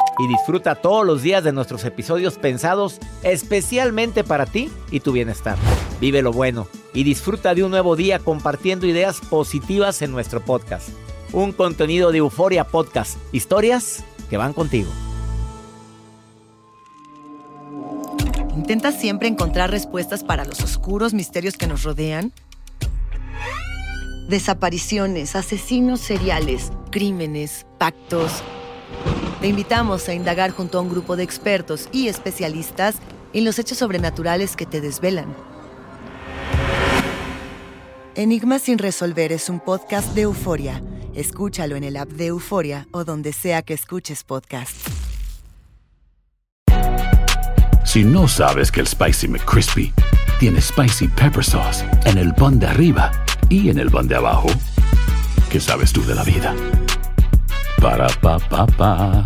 y 0.19 0.27
disfruta 0.27 0.75
todos 0.75 1.05
los 1.05 1.21
días 1.21 1.43
de 1.43 1.51
nuestros 1.51 1.85
episodios 1.85 2.37
pensados 2.37 2.99
especialmente 3.23 4.23
para 4.23 4.45
ti 4.45 4.69
y 4.91 4.99
tu 4.99 5.11
bienestar. 5.11 5.57
Vive 5.99 6.21
lo 6.21 6.31
bueno 6.31 6.67
y 6.93 7.03
disfruta 7.03 7.55
de 7.55 7.63
un 7.63 7.71
nuevo 7.71 7.95
día 7.95 8.19
compartiendo 8.19 8.85
ideas 8.87 9.21
positivas 9.21 10.01
en 10.01 10.11
nuestro 10.11 10.41
podcast. 10.41 10.89
Un 11.31 11.53
contenido 11.53 12.11
de 12.11 12.17
Euforia 12.17 12.65
Podcast, 12.65 13.17
historias 13.31 14.03
que 14.29 14.37
van 14.37 14.53
contigo. 14.53 14.89
¿Intentas 18.55 18.99
siempre 18.99 19.27
encontrar 19.27 19.71
respuestas 19.71 20.23
para 20.23 20.45
los 20.45 20.61
oscuros 20.61 21.13
misterios 21.13 21.55
que 21.55 21.67
nos 21.67 21.83
rodean? 21.83 22.33
Desapariciones, 24.27 25.35
asesinos 25.35 25.99
seriales, 25.99 26.71
crímenes, 26.91 27.65
pactos. 27.77 28.43
Te 29.41 29.47
invitamos 29.47 30.07
a 30.07 30.13
indagar 30.13 30.51
junto 30.51 30.77
a 30.77 30.81
un 30.81 30.89
grupo 30.89 31.15
de 31.15 31.23
expertos 31.23 31.89
y 31.91 32.09
especialistas 32.09 32.97
en 33.33 33.43
los 33.43 33.57
hechos 33.57 33.79
sobrenaturales 33.79 34.55
que 34.55 34.67
te 34.67 34.81
desvelan. 34.81 35.35
Enigma 38.13 38.59
sin 38.59 38.77
resolver 38.77 39.31
es 39.31 39.49
un 39.49 39.59
podcast 39.59 40.13
de 40.13 40.21
euforia. 40.21 40.83
Escúchalo 41.15 41.75
en 41.75 41.83
el 41.83 41.97
app 41.97 42.09
de 42.09 42.27
Euforia 42.27 42.87
o 42.91 43.03
donde 43.03 43.33
sea 43.33 43.63
que 43.63 43.73
escuches 43.73 44.23
podcast. 44.23 44.75
Si 47.83 48.03
no 48.03 48.27
sabes 48.27 48.71
que 48.71 48.81
el 48.81 48.87
Spicy 48.87 49.27
McCrispy 49.27 49.91
tiene 50.39 50.61
Spicy 50.61 51.07
Pepper 51.07 51.43
Sauce 51.43 51.83
en 52.05 52.19
el 52.19 52.31
pan 52.35 52.59
de 52.59 52.67
arriba 52.67 53.11
y 53.49 53.69
en 53.69 53.79
el 53.79 53.89
pan 53.89 54.07
de 54.07 54.15
abajo, 54.15 54.49
¿qué 55.49 55.59
sabes 55.59 55.91
tú 55.91 56.05
de 56.05 56.13
la 56.13 56.23
vida? 56.23 56.55
Para, 57.81 58.05
pa, 58.21 58.37
pa, 58.37 58.67
pa. 58.77 59.25